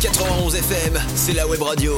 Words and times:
91 0.00 0.54
FM, 0.54 0.94
c'est 1.16 1.32
la 1.32 1.48
web 1.48 1.60
radio 1.60 1.92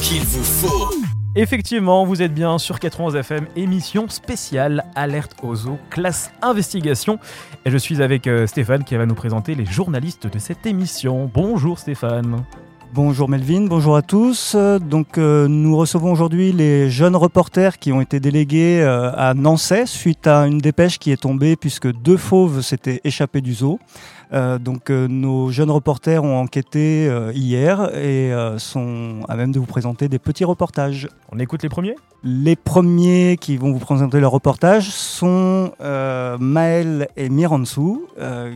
qu'il 0.00 0.22
vous 0.22 0.44
faut. 0.44 0.88
Effectivement, 1.34 2.04
vous 2.04 2.22
êtes 2.22 2.32
bien 2.32 2.58
sur 2.58 2.78
91 2.78 3.16
FM, 3.16 3.48
émission 3.56 4.08
spéciale 4.08 4.84
Alerte 4.94 5.34
aux 5.42 5.66
eaux, 5.66 5.76
classe 5.90 6.30
investigation. 6.42 7.18
Et 7.64 7.72
je 7.72 7.76
suis 7.76 8.02
avec 8.02 8.28
euh, 8.28 8.46
Stéphane 8.46 8.84
qui 8.84 8.94
va 8.94 9.04
nous 9.04 9.16
présenter 9.16 9.56
les 9.56 9.66
journalistes 9.66 10.28
de 10.28 10.38
cette 10.38 10.64
émission. 10.64 11.28
Bonjour 11.34 11.80
Stéphane. 11.80 12.44
Bonjour 12.92 13.28
Melvin, 13.28 13.66
bonjour 13.66 13.94
à 13.94 14.02
tous. 14.02 14.56
Donc 14.56 15.16
euh, 15.16 15.46
nous 15.46 15.76
recevons 15.76 16.10
aujourd'hui 16.10 16.50
les 16.50 16.90
jeunes 16.90 17.14
reporters 17.14 17.78
qui 17.78 17.92
ont 17.92 18.00
été 18.00 18.18
délégués 18.18 18.80
euh, 18.80 19.12
à 19.14 19.32
Nancy 19.34 19.86
suite 19.86 20.26
à 20.26 20.48
une 20.48 20.58
dépêche 20.58 20.98
qui 20.98 21.12
est 21.12 21.20
tombée 21.22 21.54
puisque 21.54 21.86
deux 21.92 22.16
fauves 22.16 22.62
s'étaient 22.62 23.00
échappés 23.04 23.42
du 23.42 23.54
zoo. 23.54 23.78
Euh, 24.32 24.58
donc 24.58 24.90
nos 24.90 25.52
jeunes 25.52 25.70
reporters 25.70 26.24
ont 26.24 26.36
enquêté 26.36 27.08
hier 27.32 27.96
et 27.96 28.32
sont 28.58 29.20
à 29.28 29.36
même 29.36 29.52
de 29.52 29.60
vous 29.60 29.66
présenter 29.66 30.08
des 30.08 30.18
petits 30.18 30.44
reportages. 30.44 31.08
On 31.30 31.38
écoute 31.38 31.62
les 31.62 31.68
premiers? 31.68 31.94
Les 32.24 32.56
premiers 32.56 33.36
qui 33.40 33.56
vont 33.56 33.70
vous 33.70 33.78
présenter 33.78 34.18
leur 34.18 34.32
reportage 34.32 34.90
sont 34.90 35.70
Maël 35.78 37.06
et 37.16 37.28
Miransou 37.28 38.06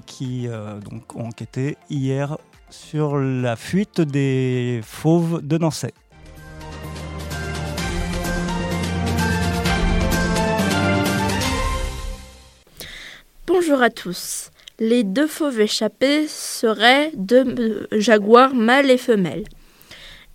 qui 0.07 0.49
donc, 0.91 1.15
ont 1.15 1.29
enquêté 1.29 1.77
hier 1.89 2.37
sur 2.75 3.17
la 3.19 3.57
fuite 3.57 4.01
des 4.01 4.81
fauves 4.83 5.41
de 5.43 5.59
Nancy. 5.59 5.89
Bonjour 13.47 13.81
à 13.81 13.91
tous. 13.91 14.51
Les 14.81 15.05
deux 15.05 15.29
fauves 15.29 15.61
échappés 15.61 16.27
seraient 16.27 17.13
deux 17.15 17.87
jaguars 17.93 18.55
mâles 18.55 18.91
et 18.91 18.99
femelles. 18.99 19.45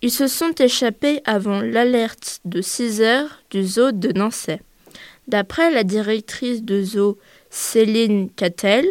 Ils 0.02 0.10
se 0.10 0.26
sont 0.26 0.54
échappés 0.58 1.20
avant 1.26 1.60
l'alerte 1.60 2.40
de 2.46 2.62
6 2.62 3.02
heures 3.02 3.42
du 3.50 3.64
zoo 3.64 3.92
de 3.92 4.12
Nancy. 4.12 4.56
D'après 5.28 5.70
la 5.70 5.84
directrice 5.84 6.62
de 6.62 6.82
zoo 6.82 7.18
Céline 7.50 8.30
Cattel, 8.30 8.86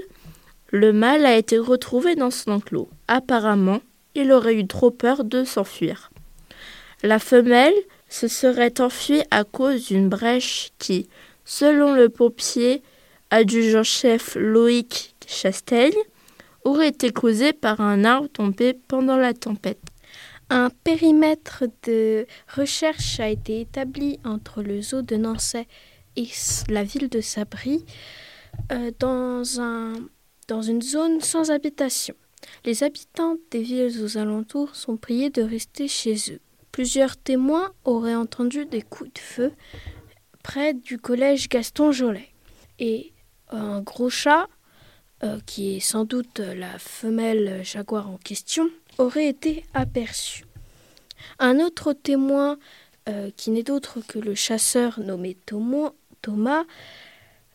le 0.72 0.94
mâle 0.94 1.26
a 1.26 1.38
été 1.38 1.58
retrouvé 1.58 2.16
dans 2.16 2.32
son 2.32 2.52
enclos. 2.52 2.90
Apparemment, 3.08 3.82
il 4.16 4.32
aurait 4.32 4.56
eu 4.56 4.68
trop 4.68 4.92
peur 4.92 5.24
de 5.24 5.44
s'enfuir. 5.44 6.12
La 7.04 7.20
femelle 7.20 7.76
se 8.10 8.28
serait 8.28 8.82
enfuie 8.82 9.22
à 9.32 9.44
cause 9.44 9.88
d'une 9.88 10.10
brèche 10.10 10.70
qui, 10.80 11.08
selon 11.46 11.94
le 11.94 12.10
pompier 12.10 12.82
adjudant-chef 13.30 14.36
Loïc 14.36 15.16
Chastel, 15.28 15.94
aurait 16.66 16.90
été 16.90 17.12
causée 17.12 17.54
par 17.54 17.80
un 17.82 18.04
arbre 18.04 18.28
tombé 18.28 18.74
pendant 18.88 19.18
la 19.18 19.34
tempête. 19.34 19.80
Un 20.50 20.70
périmètre 20.84 21.66
de 21.84 22.26
recherche 22.56 23.20
a 23.20 23.30
été 23.30 23.62
établi 23.62 24.20
entre 24.26 24.64
le 24.64 24.82
zoo 24.82 25.04
de 25.04 25.16
Nancy 25.16 25.68
et 26.16 26.28
la 26.70 26.84
ville 26.84 27.08
de 27.08 27.22
Sabri 27.22 27.86
euh, 28.72 28.92
dans 29.00 29.62
un 29.62 29.94
dans 30.50 30.64
une 30.64 30.82
zone 30.82 31.22
sans 31.22 31.52
habitation. 31.52 32.16
Les 32.66 32.84
habitants 32.84 33.38
des 33.52 33.62
villes 33.62 34.04
aux 34.04 34.18
alentours 34.18 34.76
sont 34.76 34.98
priés 34.98 35.30
de 35.30 35.44
rester 35.44 35.88
chez 35.88 36.16
eux. 36.32 36.40
Plusieurs 36.72 37.16
témoins 37.18 37.72
auraient 37.86 38.16
entendu 38.16 38.66
des 38.66 38.82
coups 38.82 39.14
de 39.14 39.20
feu 39.20 39.52
près 40.44 40.74
du 40.74 40.98
collège 40.98 41.50
Gaston 41.50 41.92
Jolet. 41.92 42.30
Et 42.80 43.14
un 43.52 43.82
gros 43.82 44.10
chat, 44.10 44.48
euh, 45.24 45.40
qui 45.46 45.76
est 45.76 45.80
sans 45.80 46.04
doute 46.04 46.40
la 46.40 46.80
femelle 46.80 47.64
jaguar 47.64 48.10
en 48.10 48.18
question, 48.18 48.70
aurait 48.98 49.28
été 49.28 49.66
aperçu. 49.76 50.46
Un 51.38 51.60
autre 51.60 51.94
témoin, 51.94 52.58
euh, 53.08 53.30
qui 53.38 53.52
n'est 53.52 53.70
autre 53.70 54.00
que 54.08 54.18
le 54.18 54.34
chasseur 54.34 55.00
nommé 55.00 55.38
Thomas, 55.46 56.66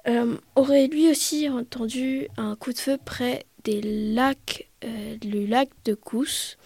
euh, 0.07 0.37
aurait 0.55 0.87
lui 0.87 1.09
aussi 1.11 1.49
entendu 1.49 2.29
un 2.37 2.57
coup 2.57 2.73
de 2.73 2.79
feu 2.79 2.99
près 3.03 3.47
des 3.65 3.81
lacs, 3.81 4.69
euh, 4.85 5.17
le 5.25 5.47
lac 5.47 5.71
de 5.87 5.95
Cousse. 5.95 6.59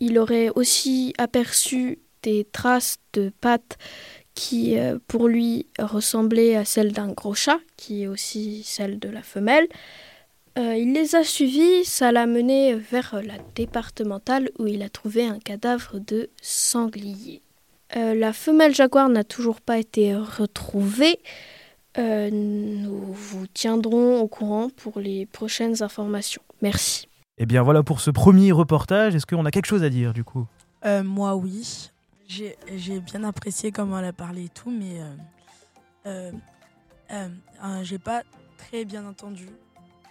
Il 0.00 0.18
aurait 0.18 0.48
aussi 0.54 1.12
aperçu 1.18 1.98
des 2.22 2.46
traces 2.50 2.98
de 3.12 3.30
pattes 3.40 3.76
qui, 4.34 4.78
euh, 4.78 4.98
pour 5.06 5.28
lui, 5.28 5.66
ressemblaient 5.78 6.56
à 6.56 6.64
celles 6.64 6.92
d'un 6.92 7.12
gros 7.12 7.34
chat, 7.34 7.58
qui 7.76 8.04
est 8.04 8.06
aussi 8.06 8.62
celle 8.64 8.98
de 8.98 9.08
la 9.10 9.22
femelle. 9.22 9.68
il 10.56 10.92
les 10.92 11.14
a 11.14 11.22
suivis, 11.22 11.84
ça 11.84 12.10
l'a 12.10 12.26
mené 12.26 12.74
vers 12.74 13.20
la 13.22 13.38
départementale 13.54 14.50
où 14.58 14.66
il 14.66 14.82
a 14.82 14.88
trouvé 14.88 15.24
un 15.24 15.38
cadavre 15.38 16.00
de 16.00 16.30
sanglier. 16.42 17.42
la 17.94 18.32
femelle 18.32 18.74
jaguar 18.74 19.08
n'a 19.08 19.22
toujours 19.22 19.60
pas 19.60 19.78
été 19.78 20.16
retrouvée. 20.16 21.20
Euh, 21.98 22.30
nous 22.30 23.12
vous 23.12 23.46
tiendrons 23.48 24.20
au 24.20 24.28
courant 24.28 24.68
pour 24.70 25.00
les 25.00 25.26
prochaines 25.26 25.82
informations. 25.82 26.42
Merci. 26.62 27.08
Et 27.38 27.42
eh 27.42 27.46
bien 27.46 27.62
voilà 27.62 27.82
pour 27.82 28.00
ce 28.00 28.10
premier 28.10 28.52
reportage. 28.52 29.14
Est-ce 29.14 29.26
qu'on 29.26 29.44
a 29.44 29.50
quelque 29.50 29.66
chose 29.66 29.82
à 29.82 29.90
dire 29.90 30.12
du 30.12 30.24
coup? 30.24 30.46
Euh, 30.84 31.02
Moi 31.02 31.34
oui. 31.34 31.90
J'ai 32.28 32.56
bien 33.00 33.24
apprécié 33.24 33.72
comment 33.72 33.98
elle 33.98 34.04
a 34.04 34.12
parlé 34.12 34.44
et 34.44 34.48
tout, 34.50 34.70
mais 34.70 35.00
euh, 36.04 36.30
j'ai 37.82 37.98
pas 37.98 38.22
très 38.58 38.84
bien 38.84 39.06
entendu. 39.06 39.48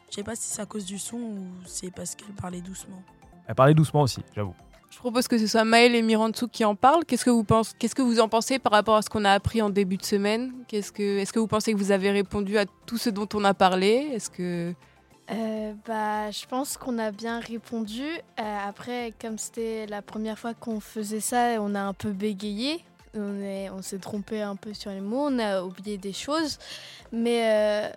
Je 0.10 0.16
sais 0.16 0.24
pas 0.24 0.36
si 0.36 0.48
c'est 0.48 0.62
à 0.62 0.66
cause 0.66 0.86
du 0.86 0.98
son 0.98 1.18
ou 1.18 1.48
c'est 1.66 1.92
parce 1.92 2.16
qu'elle 2.16 2.34
parlait 2.34 2.62
doucement. 2.62 3.02
Elle 3.46 3.56
parlait 3.56 3.76
doucement 3.76 4.02
aussi, 4.02 4.22
j'avoue. 4.36 4.56
Je 4.90 4.98
propose 5.00 5.28
que 5.28 5.38
ce 5.38 5.48
soit 5.48 5.64
Maël 5.64 5.96
et 5.96 6.02
Mirantsou 6.02 6.48
qui 6.48 6.66
en 6.66 6.76
parlent. 6.76 7.06
Qu'est-ce 7.06 7.26
que 7.26 7.30
vous 7.30 7.44
pensez 7.44 7.74
Qu'est-ce 7.78 7.96
que 7.96 8.02
vous 8.02 8.20
en 8.20 8.30
pensez 8.30 8.58
par 8.58 8.72
rapport 8.72 8.96
à 8.96 9.02
ce 9.02 9.10
qu'on 9.10 9.26
a 9.26 9.32
appris 9.32 9.62
en 9.62 9.70
début 9.70 9.98
de 9.98 10.06
semaine? 10.06 10.54
Est-ce 10.72 10.92
que 10.92 11.40
vous 11.40 11.48
pensez 11.48 11.74
que 11.74 11.78
vous 11.78 11.92
avez 11.92 12.12
répondu 12.12 12.58
à 12.58 12.66
tout 12.86 12.98
ce 12.98 13.10
dont 13.10 13.28
on 13.34 13.44
a 13.44 13.54
parlé? 13.54 14.10
Est-ce 14.14 14.30
que 14.30 14.74
euh, 15.30 15.74
bah, 15.86 16.32
je 16.32 16.46
pense 16.46 16.78
qu'on 16.78 16.98
a 17.00 17.12
bien 17.12 17.40
répondu. 17.40 18.04
Euh, 18.04 18.68
après, 18.68 19.14
comme 19.20 19.38
c'était 19.38 19.86
la 19.86 20.02
première 20.02 20.40
fois 20.40 20.54
qu'on 20.54 20.80
faisait 20.80 21.20
ça, 21.20 21.58
on 21.60 21.76
a 21.76 21.82
un 21.82 21.94
peu 21.94 22.12
bégayé. 22.12 22.84
On 23.14 23.82
s'est 23.82 23.98
trompé 23.98 24.42
un 24.44 24.56
peu 24.56 24.76
sur 24.76 24.92
les 24.92 25.02
mots, 25.02 25.28
on 25.32 25.40
a 25.40 25.64
oublié 25.64 25.98
des 25.98 26.14
choses. 26.14 26.60
Mais 27.12 27.42
euh, 27.46 27.90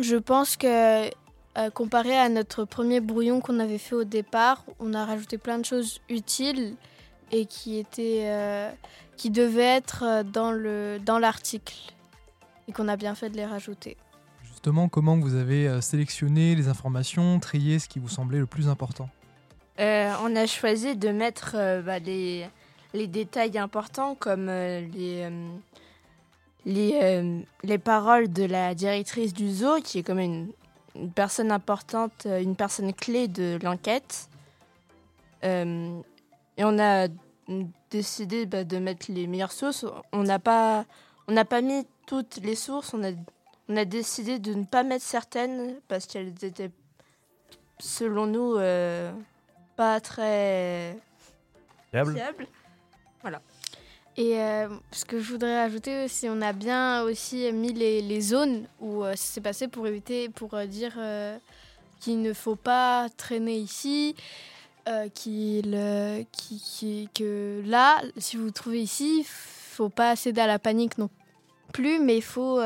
je 0.00 0.16
pense 0.16 0.56
que 0.56 1.08
euh, 1.58 1.68
comparé 1.68 2.16
à 2.16 2.30
notre 2.30 2.64
premier 2.64 3.00
brouillon 3.00 3.42
qu'on 3.42 3.60
avait 3.60 3.76
fait 3.76 3.94
au 3.94 4.04
départ, 4.04 4.64
on 4.80 4.94
a 4.94 5.04
rajouté 5.04 5.36
plein 5.36 5.58
de 5.58 5.66
choses 5.66 6.00
utiles 6.08 6.76
et 7.30 7.44
qui 7.44 7.78
étaient, 7.78 8.22
euh, 8.24 8.70
qui 9.18 9.28
devaient 9.28 9.60
être 9.60 10.02
euh, 10.02 10.22
dans 10.22 10.50
le 10.50 10.98
dans 11.04 11.18
l'article 11.18 11.74
et 12.68 12.72
qu'on 12.72 12.88
a 12.88 12.96
bien 12.96 13.14
fait 13.14 13.28
de 13.28 13.36
les 13.36 13.44
rajouter. 13.44 13.98
Justement, 14.44 14.88
comment 14.88 15.18
vous 15.18 15.34
avez 15.34 15.82
sélectionné 15.82 16.54
les 16.54 16.68
informations, 16.68 17.38
trié 17.38 17.78
ce 17.78 17.88
qui 17.88 17.98
vous 17.98 18.08
semblait 18.08 18.38
le 18.38 18.46
plus 18.46 18.68
important? 18.68 19.10
On 19.78 20.36
a 20.36 20.46
choisi 20.46 20.96
de 20.96 21.08
mettre 21.08 21.56
bah, 21.82 21.98
les, 21.98 22.46
les, 22.94 23.08
détails 23.08 23.58
importants 23.58 24.14
comme 24.14 24.46
les 24.46 25.28
les, 26.64 27.44
les, 27.64 27.78
paroles 27.78 28.32
de 28.32 28.44
la 28.44 28.76
directrice 28.76 29.34
du 29.34 29.50
zoo, 29.50 29.80
qui 29.82 29.98
est 29.98 30.02
comme 30.04 30.20
une, 30.20 30.52
une 30.94 31.12
personne 31.12 31.52
importante, 31.52 32.26
euh, 32.26 32.40
une 32.40 32.56
personne 32.56 32.92
clé 32.92 33.28
de 33.28 33.58
l'enquête. 33.62 34.28
Euh, 35.44 36.00
et 36.56 36.64
on 36.64 36.78
a 36.78 37.08
décidé 37.90 38.46
bah, 38.46 38.64
de 38.64 38.78
mettre 38.78 39.06
les 39.10 39.26
meilleures 39.26 39.52
sources. 39.52 39.86
On 40.12 40.22
n'a 40.22 40.38
pas, 40.38 40.84
on 41.28 41.32
n'a 41.32 41.44
pas 41.44 41.60
mis 41.60 41.86
toutes 42.06 42.36
les 42.36 42.54
sources. 42.54 42.94
On 42.94 43.02
a, 43.02 43.12
on 43.68 43.76
a 43.76 43.84
décidé 43.84 44.38
de 44.38 44.54
ne 44.54 44.64
pas 44.64 44.82
mettre 44.82 45.04
certaines 45.04 45.76
parce 45.88 46.06
qu'elles 46.06 46.34
étaient, 46.42 46.70
selon 47.78 48.26
nous, 48.26 48.56
euh, 48.56 49.12
pas 49.76 50.00
très 50.00 50.96
fiables. 51.90 52.46
Voilà. 53.22 53.40
Et 54.16 54.38
euh, 54.38 54.68
ce 54.90 55.04
que 55.04 55.20
je 55.20 55.32
voudrais 55.32 55.58
ajouter 55.58 56.04
aussi, 56.04 56.28
on 56.28 56.42
a 56.42 56.52
bien 56.52 57.02
aussi 57.02 57.50
mis 57.52 57.72
les, 57.72 58.02
les 58.02 58.20
zones 58.20 58.66
où 58.78 59.04
euh, 59.04 59.16
ça 59.16 59.34
s'est 59.34 59.40
passé 59.40 59.68
pour 59.68 59.86
éviter, 59.86 60.28
pour 60.28 60.52
euh, 60.52 60.66
dire 60.66 60.98
qu'il 62.00 62.20
ne 62.20 62.32
faut 62.32 62.56
pas 62.56 63.08
traîner 63.16 63.56
ici, 63.56 64.14
qu'il, 65.14 65.78
qui, 66.32 67.08
que 67.14 67.62
là, 67.64 68.02
si 68.16 68.36
vous 68.36 68.46
vous 68.46 68.50
trouvez 68.50 68.82
ici, 68.82 69.20
il 69.20 69.24
faut 69.26 69.88
pas 69.88 70.16
céder 70.16 70.40
à 70.40 70.46
la 70.46 70.58
panique 70.58 70.98
non 70.98 71.08
plus, 71.72 72.00
mais 72.00 72.16
il 72.16 72.22
faut, 72.22 72.60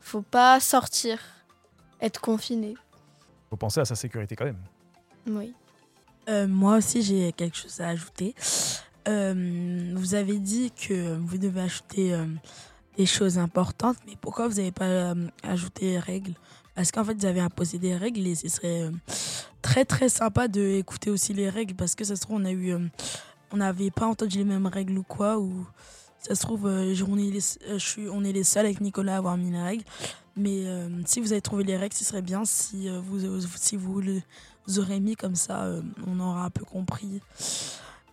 faut 0.00 0.20
pas 0.20 0.60
sortir, 0.60 1.18
être 2.02 2.20
confiné. 2.20 2.72
Il 2.72 3.48
faut 3.48 3.56
penser 3.56 3.80
à 3.80 3.86
sa 3.86 3.94
sécurité 3.94 4.36
quand 4.36 4.44
même. 4.44 4.60
Oui. 5.26 5.54
moi 6.46 6.76
aussi, 6.76 7.00
j'ai 7.00 7.32
quelque 7.32 7.56
chose 7.56 7.80
à 7.80 7.88
ajouter. 7.88 8.34
Euh, 9.08 9.92
vous 9.94 10.14
avez 10.14 10.38
dit 10.38 10.70
que 10.72 11.16
vous 11.16 11.38
devez 11.38 11.62
ajouter 11.62 12.14
euh, 12.14 12.26
des 12.96 13.06
choses 13.06 13.38
importantes, 13.38 13.96
mais 14.06 14.14
pourquoi 14.20 14.48
vous 14.48 14.56
n'avez 14.56 14.72
pas 14.72 14.84
euh, 14.84 15.14
ajouté 15.42 15.86
les 15.86 15.98
règles? 15.98 16.34
Parce 16.74 16.90
qu'en 16.92 17.04
fait, 17.04 17.14
ils 17.14 17.26
avaient 17.26 17.40
imposé 17.40 17.78
des 17.78 17.96
règles 17.96 18.26
et 18.26 18.34
ce 18.34 18.48
serait 18.48 18.82
euh, 18.82 18.90
très 19.62 19.84
très 19.84 20.08
sympa 20.08 20.48
d'écouter 20.48 21.10
aussi 21.10 21.32
les 21.32 21.48
règles 21.48 21.74
parce 21.74 21.94
que 21.94 22.04
ça 22.04 22.16
se 22.16 22.22
trouve, 22.22 22.36
on 22.40 22.44
a 22.44 22.52
eu. 22.52 22.74
on 23.52 23.56
n'avait 23.56 23.90
pas 23.90 24.06
entendu 24.06 24.38
les 24.38 24.44
mêmes 24.44 24.66
règles 24.66 24.98
ou 24.98 25.02
quoi, 25.02 25.38
ou 25.38 25.66
ça 26.18 26.34
se 26.34 26.42
trouve, 26.42 26.66
on, 26.66 27.18
est 27.18 27.30
les, 27.30 27.40
je 27.40 27.78
suis, 27.78 28.08
on 28.08 28.22
est 28.22 28.32
les 28.32 28.44
seuls 28.44 28.66
avec 28.66 28.80
Nicolas 28.80 29.14
à 29.14 29.18
avoir 29.18 29.36
mis 29.36 29.50
les 29.50 29.62
règles. 29.62 29.84
Mais 30.36 30.64
si 31.06 31.20
vous 31.20 31.32
avez 31.32 31.40
trouvé 31.42 31.64
les 31.64 31.76
règles, 31.76 31.94
ce 31.94 32.04
serait 32.04 32.22
bien 32.22 32.44
si 32.44 32.88
vous, 32.88 33.40
si 33.56 33.76
vous 33.76 34.00
le 34.00 34.22
vous 34.66 34.78
aurez 34.78 35.00
mis 35.00 35.16
comme 35.16 35.34
ça, 35.34 35.68
on 36.06 36.20
aura 36.20 36.44
un 36.44 36.50
peu 36.50 36.64
compris 36.64 37.20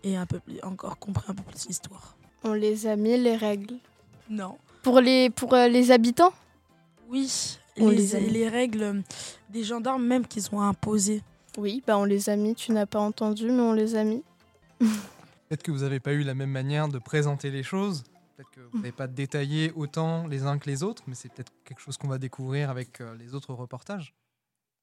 et 0.03 0.15
un 0.15 0.25
peu 0.25 0.39
plus- 0.39 0.61
encore 0.63 0.97
compris 0.99 1.25
un 1.29 1.33
peu 1.35 1.43
plus 1.43 1.67
l'histoire. 1.67 2.15
On 2.43 2.53
les 2.53 2.87
a 2.87 2.95
mis, 2.95 3.17
les 3.17 3.35
règles. 3.35 3.75
Non. 4.29 4.57
Pour 4.83 4.99
les, 4.99 5.29
pour 5.29 5.53
euh, 5.53 5.67
les 5.67 5.91
habitants? 5.91 6.33
Oui, 7.09 7.57
On 7.79 7.89
les, 7.89 7.97
les 7.97 8.15
a 8.15 8.19
mis. 8.19 8.29
les 8.29 8.49
règles 8.49 8.83
euh, 8.83 9.01
des 9.49 9.63
gendarmes 9.63 10.05
même 10.05 10.25
qu'ils 10.27 10.47
ont 10.53 10.61
imposées. 10.61 11.21
Oui, 11.57 11.81
bah 11.85 11.97
on 11.97 12.03
les 12.03 12.29
a 12.29 12.35
mis. 12.35 12.53
Tu 12.55 12.71
n'as 12.71 12.85
pas 12.85 12.99
entendu, 12.99 13.49
mais 13.49 13.61
on 13.61 13.73
les 13.73 13.95
a 13.95 14.03
mis. 14.03 14.23
Peut-être 14.79 15.63
que 15.63 15.71
vous 15.71 15.79
n'avez 15.79 15.99
pas 15.99 16.13
eu 16.13 16.23
la 16.23 16.33
même 16.35 16.51
manière 16.51 16.87
de 16.89 16.99
présenter 16.99 17.49
les 17.49 17.63
choses. 17.63 18.03
Peut-être 18.35 18.51
que 18.51 18.59
vous 18.71 18.77
n'avez 18.79 18.91
pas 18.91 19.07
détaillé 19.07 19.71
autant 19.75 20.27
les 20.27 20.43
uns 20.43 20.59
que 20.59 20.69
les 20.69 20.83
autres, 20.83 21.03
mais 21.07 21.15
c'est 21.15 21.29
peut-être 21.31 21.51
quelque 21.65 21.79
chose 21.81 21.97
qu'on 21.97 22.07
va 22.09 22.17
découvrir 22.19 22.69
avec 22.69 23.01
euh, 23.01 23.15
les 23.17 23.33
autres 23.33 23.53
reportages. 23.53 24.13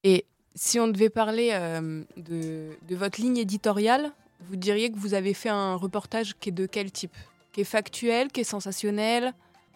Et 0.03 0.25
si 0.55 0.81
on 0.81 0.89
devait 0.89 1.11
parler 1.11 1.51
euh, 1.53 2.03
de, 2.17 2.71
de 2.89 2.97
votre 2.97 3.21
ligne 3.21 3.37
éditoriale, 3.37 4.11
vous 4.49 4.57
diriez 4.57 4.91
que 4.91 4.99
vous 4.99 5.15
avez 5.15 5.35
fait 5.35 5.49
un 5.49 5.75
reportage 5.75 6.35
qui 6.39 6.51
est 6.51 6.53
de 6.53 6.67
quel 6.67 6.91
type? 6.91 7.15
Qui 7.53 7.63
est 7.63 7.65
factuel, 7.65 8.31
qui 8.31 8.41
est 8.41 8.45
sensationnel? 8.45 9.33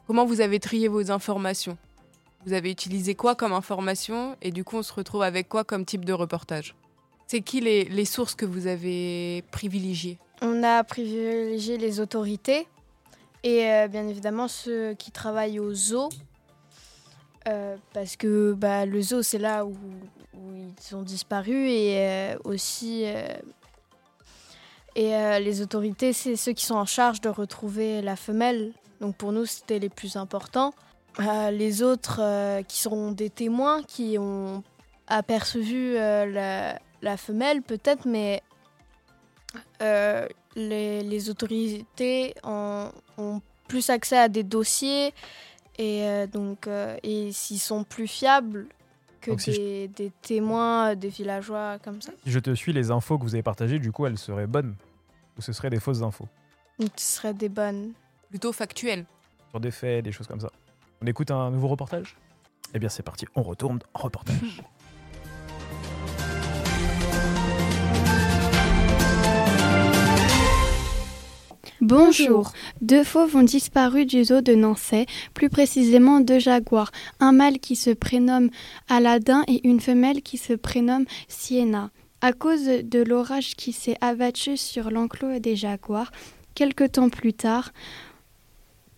Comment 0.07 0.25
vous 0.25 0.41
avez 0.41 0.59
trié 0.59 0.89
vos 0.89 1.11
informations? 1.11 1.77
Vous 2.47 2.53
avez 2.53 2.71
utilisé 2.71 3.15
quoi 3.15 3.35
comme 3.35 3.53
information? 3.53 4.37
Et 4.43 4.51
du 4.51 4.65
coup, 4.65 4.77
on 4.77 4.83
se 4.83 4.93
retrouve 4.93 5.23
avec 5.23 5.49
quoi 5.49 5.65
comme 5.65 5.85
type 5.85 6.05
de 6.05 6.13
reportage? 6.13 6.75
C'est 7.27 7.41
qui 7.41 7.61
les, 7.61 8.05
sources 8.05 8.35
que 8.35 8.47
vous 8.47 8.67
avez 8.67 9.45
privilégiées? 9.51 10.19
On 10.41 10.63
a 10.63 10.83
privilégié 10.85 11.77
les 11.77 12.01
autorités 12.01 12.67
et 13.43 13.71
euh, 13.71 13.89
bien 13.89 14.09
évidemment 14.09 14.49
ceux 14.49 14.95
qui 14.95 15.11
travaillent 15.11 15.61
au 15.61 15.75
zoo. 15.75 16.09
euh, 17.47 17.77
parce 17.93 18.17
que 18.17 18.55
bah, 18.55 18.87
le 18.87 19.01
zoo, 19.03 19.23
c'est 19.23 19.39
là 19.39 19.67
où, 19.67 19.77
où 20.35 20.53
ils 20.91 20.97
ont 20.97 21.03
disparu 21.03 21.69
et 21.69 21.99
euh, 21.99 22.37
aussi. 22.45 23.05
Et 25.01 25.15
euh, 25.15 25.39
les 25.39 25.61
autorités, 25.63 26.13
c'est 26.13 26.35
ceux 26.37 26.53
qui 26.53 26.65
sont 26.67 26.75
en 26.75 26.85
charge 26.87 27.21
de 27.21 27.29
retrouver 27.29 28.03
la 28.03 28.17
femelle. 28.17 28.73
Donc 29.01 29.15
pour 29.17 29.31
nous, 29.33 29.47
c'était 29.47 29.79
les 29.79 29.89
plus 29.89 30.17
importants. 30.17 30.73
Euh, 31.21 31.51
les 31.53 31.83
autres 31.83 32.19
euh, 32.21 32.63
qui 32.63 32.79
seront 32.81 33.13
des 33.13 33.31
témoins 33.31 33.83
qui 33.85 34.17
ont 34.19 34.63
aperçu 35.07 35.95
la, 35.95 36.79
la 37.01 37.17
femelle, 37.17 37.63
peut-être, 37.63 38.07
mais 38.07 38.43
les, 39.81 41.03
les 41.03 41.31
autorités 41.31 42.35
ont, 42.45 42.91
ont 43.17 43.41
plus 43.69 43.91
accès 43.91 44.19
à 44.19 44.29
des 44.29 44.43
dossiers 44.43 45.15
et 45.79 46.03
donc 46.33 46.69
et 47.03 47.31
s'ils 47.33 47.61
sont 47.61 47.85
plus 47.85 48.09
fiables 48.09 48.67
que 49.21 49.31
Donc 49.31 49.41
si 49.41 49.53
je- 49.55 49.87
des, 49.87 50.13
témoins, 50.23 50.95
des 50.95 51.09
villageois 51.09 51.79
comme 51.85 52.01
ça. 52.03 52.13
Je 52.27 52.39
te 52.39 52.55
suis, 52.55 52.73
les 52.73 52.91
infos 52.91 53.19
que 53.19 53.23
vous 53.25 53.35
avez 53.35 53.43
partagées, 53.43 53.79
du 53.79 53.93
coup, 53.93 54.07
elles 54.07 54.19
seraient 54.19 54.47
bonnes 54.47 54.75
Ou 55.39 55.43
ce 55.43 55.53
seraient 55.53 55.71
des 55.71 55.81
fausses 55.81 56.03
infos 56.03 56.29
Donc 56.79 56.91
ce 56.97 57.17
seraient 57.17 57.35
des 57.35 57.49
bonnes. 57.49 57.93
Plutôt 58.29 58.53
factuel. 58.53 59.07
Sur 59.51 59.61
des 59.61 59.71
faits, 59.71 60.05
des 60.05 60.13
choses 60.13 60.27
comme 60.27 60.41
ça. 60.41 60.51
On 61.01 61.07
écoute 61.07 61.31
un 61.31 61.51
nouveau 61.51 61.69
reportage? 61.69 62.17
Eh 62.75 62.79
bien, 62.79 62.89
c'est 62.89 63.03
parti, 63.03 63.25
on 63.35 63.43
retourne 63.43 63.79
en 63.95 64.01
reportage. 64.01 64.63
Bonjour. 71.81 72.53
Deux 72.81 73.05
fauves 73.05 73.37
ont 73.37 73.45
disparu 73.45 74.05
du 74.05 74.25
zoo 74.25 74.41
de 74.41 74.55
Nancy, 74.55 75.07
plus 75.33 75.49
précisément 75.49 76.19
deux 76.19 76.41
jaguars, 76.41 76.91
un 77.21 77.31
mâle 77.31 77.61
qui 77.61 77.77
se 77.77 77.91
prénomme 77.91 78.51
Aladdin 78.89 79.45
et 79.47 79.67
une 79.67 79.81
femelle 79.81 80.21
qui 80.23 80.39
se 80.39 80.55
prénomme 80.55 81.05
Sienna. 81.29 81.91
À 82.21 82.33
cause 82.33 82.65
de 82.67 83.01
l'orage 83.01 83.55
qui 83.55 83.73
s'est 83.73 83.97
abattu 84.01 84.57
sur 84.57 84.91
l'enclos 84.91 85.39
des 85.39 85.55
jaguars, 85.55 86.11
quelque 86.55 86.83
temps 86.83 87.11
plus 87.11 87.33
tard, 87.33 87.73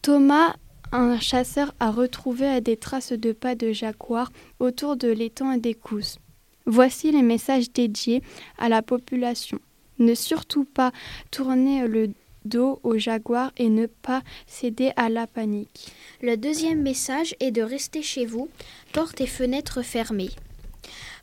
Thomas, 0.00 0.54
un 0.90 1.20
chasseur, 1.20 1.74
a 1.80 1.90
retrouvé 1.90 2.62
des 2.62 2.78
traces 2.78 3.12
de 3.12 3.32
pas 3.32 3.54
de 3.54 3.72
jaguar 3.72 4.32
autour 4.58 4.96
de 4.96 5.08
l'étang 5.08 5.58
des 5.58 5.74
Cousses. 5.74 6.18
Voici 6.64 7.12
les 7.12 7.22
messages 7.22 7.70
dédiés 7.70 8.22
à 8.56 8.70
la 8.70 8.80
population. 8.80 9.58
Ne 9.98 10.14
surtout 10.14 10.64
pas 10.64 10.90
tourner 11.30 11.86
le 11.86 12.12
dos 12.46 12.80
au 12.82 12.96
jaguar 12.96 13.52
et 13.58 13.68
ne 13.68 13.84
pas 13.84 14.22
céder 14.46 14.92
à 14.96 15.10
la 15.10 15.26
panique. 15.26 15.92
Le 16.22 16.36
deuxième 16.36 16.80
message 16.80 17.34
est 17.38 17.50
de 17.50 17.60
rester 17.60 18.00
chez 18.00 18.24
vous, 18.24 18.48
portes 18.94 19.20
et 19.20 19.26
fenêtres 19.26 19.82
fermées. 19.82 20.30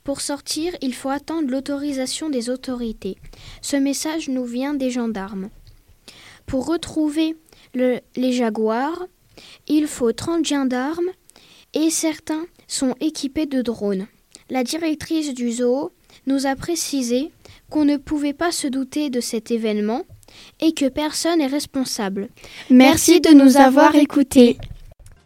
Pour 0.07 0.21
sortir, 0.21 0.73
il 0.81 0.93
faut 0.93 1.09
attendre 1.09 1.49
l'autorisation 1.51 2.29
des 2.29 2.49
autorités. 2.49 3.17
Ce 3.61 3.75
message 3.75 4.29
nous 4.29 4.45
vient 4.45 4.73
des 4.73 4.89
gendarmes. 4.89 5.49
Pour 6.45 6.65
retrouver 6.65 7.35
le- 7.75 7.99
les 8.15 8.31
jaguars, 8.31 9.05
il 9.67 9.85
faut 9.85 10.13
30 10.13 10.45
gendarmes 10.45 11.09
et 11.73 11.89
certains 11.89 12.45
sont 12.69 12.95
équipés 13.01 13.47
de 13.47 13.61
drones. 13.61 14.07
La 14.49 14.63
directrice 14.63 15.33
du 15.33 15.51
zoo 15.51 15.91
nous 16.25 16.45
a 16.45 16.55
précisé 16.55 17.29
qu'on 17.69 17.83
ne 17.83 17.97
pouvait 17.97 18.31
pas 18.31 18.53
se 18.53 18.67
douter 18.67 19.09
de 19.09 19.19
cet 19.19 19.51
événement 19.51 20.03
et 20.61 20.71
que 20.71 20.87
personne 20.87 21.39
n'est 21.39 21.47
responsable. 21.47 22.29
Merci 22.69 23.19
de 23.19 23.31
nous 23.31 23.57
avoir 23.57 23.93
écoutés. 23.95 24.57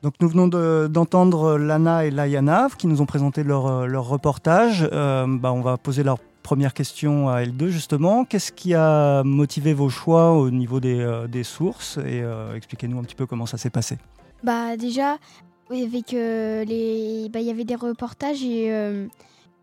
Donc 0.03 0.15
nous 0.19 0.27
venons 0.29 0.47
de- 0.47 0.87
d'entendre 0.89 1.57
Lana 1.57 2.05
et 2.05 2.11
Layana 2.11 2.69
qui 2.77 2.87
nous 2.87 3.01
ont 3.01 3.05
présenté 3.05 3.43
leur, 3.43 3.67
euh, 3.67 3.85
leur 3.85 4.07
reportage. 4.07 4.87
Euh, 4.91 5.25
bah, 5.27 5.53
on 5.53 5.61
va 5.61 5.77
poser 5.77 6.01
leur 6.03 6.17
première 6.41 6.73
question 6.73 7.29
à 7.29 7.41
L2 7.43 7.67
justement. 7.67 8.25
Qu'est-ce 8.25 8.51
qui 8.51 8.73
a 8.73 9.23
motivé 9.23 9.73
vos 9.75 9.89
choix 9.89 10.31
au 10.31 10.49
niveau 10.49 10.79
des, 10.79 10.99
euh, 10.99 11.27
des 11.27 11.43
sources 11.43 11.99
Et 12.05 12.23
expliquez-nous 12.55 12.97
un 12.99 13.03
petit 13.03 13.15
peu 13.15 13.27
comment 13.27 13.45
ça 13.45 13.57
s'est 13.57 13.69
passé. 13.69 13.97
Bah 14.43 14.75
déjà, 14.75 15.17
avec 15.69 16.11
les, 16.13 17.29
bah 17.31 17.39
il 17.39 17.45
y 17.45 17.51
avait 17.51 17.63
des 17.63 17.75
reportages 17.75 18.43
et 18.43 18.65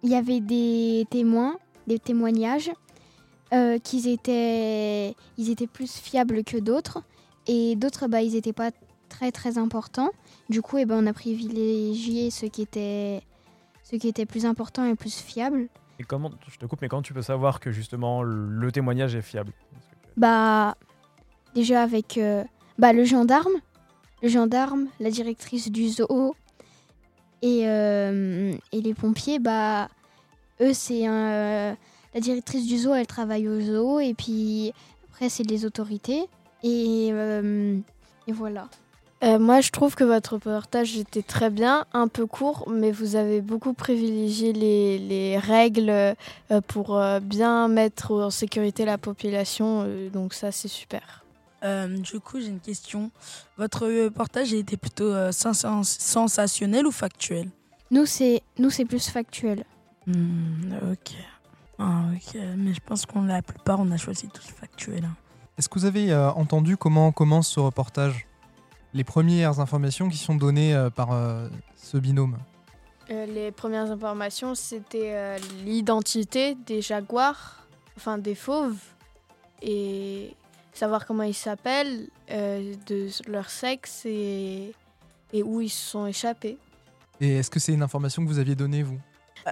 il 0.05 0.09
y 0.09 0.15
avait 0.15 0.39
des 0.39 1.05
témoins, 1.11 1.57
des 1.89 1.99
témoignages, 1.99 2.71
qu'ils 3.83 4.07
étaient, 4.07 5.17
ils 5.37 5.51
étaient 5.51 5.67
plus 5.67 5.97
fiables 5.97 6.45
que 6.45 6.59
d'autres 6.59 7.03
et 7.49 7.75
d'autres 7.75 8.07
bah 8.07 8.23
ils 8.23 8.37
étaient 8.37 8.53
pas 8.53 8.71
très 9.09 9.33
très 9.33 9.59
importants. 9.59 10.11
Du 10.49 10.63
coup, 10.63 10.79
eh 10.79 10.87
ben 10.87 11.03
on 11.03 11.07
a 11.07 11.13
privilégié 11.13 12.31
ceux 12.31 12.49
qui 12.49 12.63
étaient, 12.63 13.23
ceux 13.83 13.99
qui 13.99 14.09
étaient 14.09 14.27
plus 14.27 14.47
importants 14.47 14.85
et 14.85 14.95
plus 14.95 15.21
fiables. 15.21 15.69
Et 15.99 16.05
comment, 16.05 16.31
je 16.49 16.57
te 16.57 16.65
coupe, 16.65 16.81
mais 16.81 16.89
comment 16.89 17.03
tu 17.03 17.13
peux 17.13 17.23
savoir 17.23 17.61
que 17.61 17.71
justement 17.71 18.23
le 18.23 18.73
témoignage 18.73 19.15
est 19.15 19.23
fiable? 19.23 19.53
Bah, 20.17 20.77
déjà 21.55 21.83
avec 21.83 22.17
euh, 22.19 22.45
bah, 22.79 22.93
le 22.93 23.05
gendarme, 23.05 23.53
le 24.23 24.29
gendarme, 24.29 24.89
la 25.01 25.11
directrice 25.11 25.71
du 25.71 25.89
zoo 25.89 26.35
et, 27.43 27.69
euh, 27.69 28.53
et 28.73 28.81
les 28.81 28.95
pompiers, 28.95 29.39
bah, 29.39 29.89
eux, 30.61 30.73
c'est 30.73 31.07
un. 31.07 31.29
euh, 31.29 31.75
la 32.15 32.21
directrice 32.21 32.67
du 32.67 32.79
zoo, 32.79 32.95
elle 32.95 33.07
travaille 33.07 33.49
au 33.49 33.61
zoo 33.61 34.01
et 34.01 34.15
puis 34.15 34.73
après, 35.11 35.29
c'est 35.29 35.45
les 35.45 35.67
autorités. 35.67 36.25
Et, 36.65 37.09
et 37.09 38.33
voilà. 38.33 38.69
Euh, 39.25 39.39
moi, 39.41 39.61
je 39.61 39.71
trouve 39.71 39.97
que 39.97 40.05
votre 40.05 40.35
reportage 40.35 40.97
était 40.97 41.23
très 41.23 41.51
bien, 41.51 41.85
un 41.93 42.07
peu 42.07 42.25
court, 42.27 42.69
mais 42.71 42.93
vous 42.93 43.17
avez 43.17 43.41
beaucoup 43.41 43.73
privilégié 43.73 44.53
les, 44.53 44.97
les 44.99 45.39
règles 45.39 45.91
euh, 45.91 46.15
pour 46.69 46.97
euh, 46.97 47.19
bien 47.19 47.67
mettre 47.67 48.13
en 48.13 48.31
sécurité 48.31 48.85
la 48.85 48.97
population. 48.97 49.83
euh, 49.87 50.09
donc 50.09 50.35
ça, 50.35 50.53
c'est 50.53 50.69
super. 50.69 51.25
Euh, 51.65 51.89
du 51.99 52.21
coup, 52.21 52.39
j'ai 52.41 52.47
une 52.47 52.61
question. 52.61 53.11
Votre 53.57 53.89
reportage 53.89 54.53
a 54.55 54.57
été 54.57 54.77
plutôt 54.77 55.13
euh, 55.13 55.33
sens- 55.33 55.59
sens- 55.63 55.97
sensationnel 55.99 56.87
ou 56.87 56.93
factuel? 56.93 57.49
Nous, 57.91 58.07
c'est 58.07 58.43
nous, 58.59 58.71
c'est 58.71 58.85
plus 58.85 59.09
factuel. 59.09 59.65
Hmm, 60.07 60.75
Ok. 60.93 61.15
Ah, 61.81 62.03
ok. 62.15 62.41
Mais 62.57 62.73
je 62.73 62.81
pense 62.87 63.05
qu'on 63.07 63.23
la 63.23 63.43
plupart, 63.43 63.81
on 63.81 63.91
a 63.91 63.97
choisi 63.97 64.29
tous 64.29 64.47
factuel. 64.47 65.05
hein. 65.05 65.17
Est-ce 65.59 65.69
que 65.69 65.77
vous 65.81 65.85
avez 65.87 66.13
euh, 66.13 66.31
entendu 66.31 66.77
comment 66.77 67.11
commence 67.11 67.49
ce 67.49 67.59
reportage? 67.59 68.27
Les 68.95 69.05
premières 69.05 69.61
informations 69.61 70.09
qui 70.09 70.17
sont 70.17 70.35
données 70.35 70.75
euh, 70.75 70.91
par 70.91 71.13
euh, 71.13 71.49
ce 71.77 71.99
binôme 71.99 72.39
Euh, 73.11 73.27
les 73.27 73.51
premières 73.53 73.91
informations, 73.91 74.55
c'était 74.55 75.13
euh, 75.15 75.39
l'identité 75.65 76.55
des 76.67 76.83
jaguars, 76.83 77.67
enfin 77.97 78.19
des 78.19 78.35
fauves, 78.35 78.81
et 79.63 80.35
savoir 80.75 81.07
comment 81.07 81.23
ils 81.23 81.35
s'appellent, 81.35 82.09
euh, 82.31 82.75
de 82.87 83.09
leur 83.27 83.49
sexe 83.49 84.05
et, 84.05 84.75
et 85.33 85.43
où 85.43 85.61
ils 85.61 85.71
se 85.71 85.91
sont 85.91 86.07
échappés. 86.07 86.59
Et 87.21 87.37
est-ce 87.37 87.51
que 87.51 87.59
c'est 87.59 87.73
une 87.73 87.83
information 87.83 88.23
que 88.23 88.29
vous 88.29 88.39
aviez 88.39 88.55
donnée, 88.55 88.83
vous? 88.83 88.99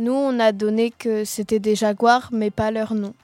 Nous, 0.00 0.12
on 0.12 0.38
a 0.38 0.52
donné 0.52 0.90
que 0.90 1.25
c'était 1.25 1.59
des 1.59 1.75
jaguars, 1.75 2.28
mais 2.33 2.50
pas 2.50 2.71
leur 2.71 2.93
nom. 2.95 3.14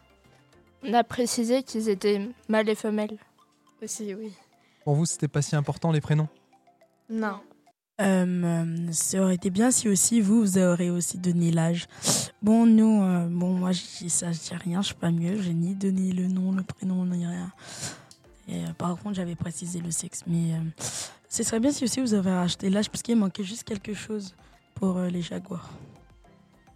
On 0.83 0.95
a 0.95 1.05
précisé 1.05 1.63
qu'ils 1.63 1.89
étaient 1.89 2.27
mâles 2.49 2.69
et 2.71 2.75
femelles. 2.75 3.19
Aussi, 3.83 4.15
oui. 4.15 4.33
Pour 4.85 4.95
vous, 4.95 5.07
c'était 5.07 5.29
pas 5.29 5.43
si 5.43 5.55
important 5.57 5.93
les 5.93 6.01
prénoms? 6.01 6.29
Non. 7.09 7.41
Euh, 8.01 8.89
ça 8.91 9.21
aurait 9.23 9.37
été 9.37 9.51
bien 9.51 9.71
si 9.71 9.89
aussi 9.89 10.21
vous, 10.21 10.41
vous 10.41 10.59
aurez 10.59 10.91
aussi 10.91 11.19
donné 11.19 11.53
l'âge. 11.53 11.87
Bon, 12.43 12.67
nous, 12.67 13.03
euh, 13.03 13.29
bon, 13.31 13.53
moi, 13.53 13.73
je 13.73 13.83
dis 13.99 14.11
ça, 14.11 14.33
je 14.33 14.39
dis 14.39 14.55
rien, 14.55 14.81
je 14.81 14.87
suis 14.87 14.95
pas 14.95 15.11
mieux. 15.11 15.41
J'ai 15.41 15.55
ni 15.55 15.75
donné 15.75 16.13
le 16.13 16.27
nom, 16.27 16.53
le 16.53 16.63
prénom, 16.63 17.05
ni 17.05 17.27
rien. 17.27 17.53
Et 18.49 18.65
euh, 18.65 18.73
par 18.77 18.97
contre, 18.97 19.15
j'avais 19.15 19.37
précisé 19.37 19.81
le 19.81 19.91
sexe. 19.91 20.25
Mais 20.27 20.55
euh, 20.55 20.59
ce 21.29 21.43
serait 21.43 21.61
bien 21.61 21.71
si 21.71 21.85
aussi 21.85 22.01
vous 22.01 22.15
avez 22.15 22.33
racheté 22.33 22.71
l'âge, 22.71 22.91
parce 22.91 23.03
qu'il 23.03 23.17
manquait 23.17 23.45
juste 23.45 23.65
quelque 23.65 23.95
chose 23.95 24.35
pour 24.75 24.97
euh, 24.97 25.09
les 25.09 25.23
jaguars. 25.23 25.71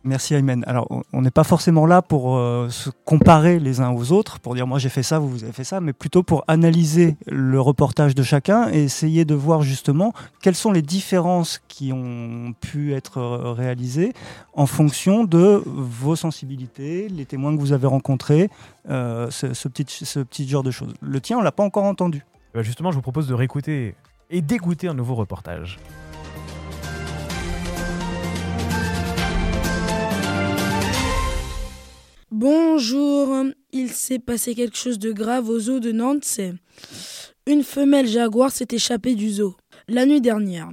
Merci 0.06 0.34
Aymen. 0.34 0.62
Alors, 0.68 0.86
on- 1.12 1.20
n'est 1.20 1.32
pas 1.32 1.42
forcément 1.42 1.84
là 1.84 2.00
pour 2.00 2.36
euh, 2.36 2.68
se 2.70 2.90
comparer 3.04 3.58
les 3.58 3.80
uns 3.80 3.90
aux 3.90 4.12
autres, 4.12 4.38
pour 4.38 4.54
dire 4.54 4.64
moi 4.64 4.78
j'ai 4.78 4.88
fait 4.88 5.02
ça, 5.02 5.18
vous, 5.18 5.28
vous 5.28 5.42
avez 5.42 5.52
fait 5.52 5.64
ça, 5.64 5.80
mais 5.80 5.92
plutôt 5.92 6.22
pour 6.22 6.44
analyser 6.46 7.16
le 7.26 7.60
reportage 7.60 8.14
de 8.14 8.22
chacun 8.22 8.70
et 8.72 8.84
essayer 8.84 9.24
de 9.24 9.34
voir 9.34 9.62
justement 9.62 10.12
quelles 10.42 10.54
sont 10.54 10.70
les 10.70 10.82
différences 10.82 11.60
qui 11.66 11.92
ont 11.92 12.54
pu 12.60 12.94
être 12.94 13.18
euh, 13.18 13.52
réalisées 13.52 14.12
en 14.54 14.66
fonction 14.66 15.24
de 15.24 15.60
vos 15.66 16.14
sensibilités, 16.14 17.08
les 17.08 17.26
témoins 17.26 17.52
que 17.56 17.60
vous 17.60 17.72
avez 17.72 17.88
rencontrés, 17.88 18.48
euh, 18.88 19.28
ce, 19.30 19.54
ce 19.54 19.66
petit, 19.66 20.04
ce 20.06 20.20
petit 20.20 20.48
genre 20.48 20.62
de 20.62 20.70
choses. 20.70 20.94
Le 21.00 21.20
tien, 21.20 21.36
on 21.38 21.42
l'a 21.42 21.50
pas 21.52 21.64
encore 21.64 21.84
entendu. 21.84 22.24
Bah, 22.54 22.62
justement, 22.62 22.92
je 22.92 22.96
vous 22.96 23.02
propose 23.02 23.26
de 23.26 23.34
réécouter 23.34 23.96
et 24.30 24.40
d'écouter 24.40 24.86
un 24.86 24.94
nouveau 24.94 25.16
reportage. 25.16 25.78
Bonjour, 32.32 33.44
il 33.70 33.92
s'est 33.92 34.18
passé 34.18 34.56
quelque 34.56 34.76
chose 34.76 34.98
de 34.98 35.12
grave 35.12 35.48
au 35.48 35.60
zoo 35.60 35.78
de 35.78 35.92
Nantes. 35.92 36.40
Une 37.46 37.62
femelle 37.62 38.08
jaguar 38.08 38.50
s'est 38.50 38.66
échappée 38.72 39.14
du 39.14 39.30
zoo 39.30 39.56
la 39.86 40.06
nuit 40.06 40.20
dernière 40.20 40.70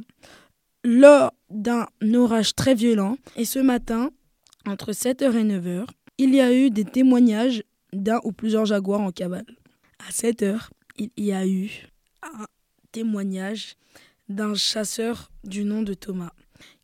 lors 0.83 1.31
d'un 1.51 1.86
orage 2.15 2.55
très 2.55 2.74
violent 2.74 3.17
et 3.36 3.45
ce 3.45 3.60
matin, 3.60 4.10
entre 4.65 4.93
7h 4.93 5.36
et 5.36 5.43
9h, 5.43 5.86
il 6.17 6.33
y 6.33 6.41
a 6.41 6.51
eu 6.51 6.72
des 6.72 6.86
témoignages 6.86 7.63
d'un 7.93 8.19
ou 8.24 8.31
plusieurs 8.31 8.65
jaguars 8.65 9.01
en 9.01 9.12
cavale. 9.12 9.45
À 10.07 10.12
7h, 10.12 10.69
il 10.98 11.12
y 11.17 11.33
a 11.33 11.45
eu 11.45 11.69
un 12.24 12.48
témoignage 12.91 13.75
d'un 14.27 14.55
chasseur 14.55 15.29
du 15.43 15.65
nom 15.65 15.83
de 15.83 15.93
Thomas 15.93 16.31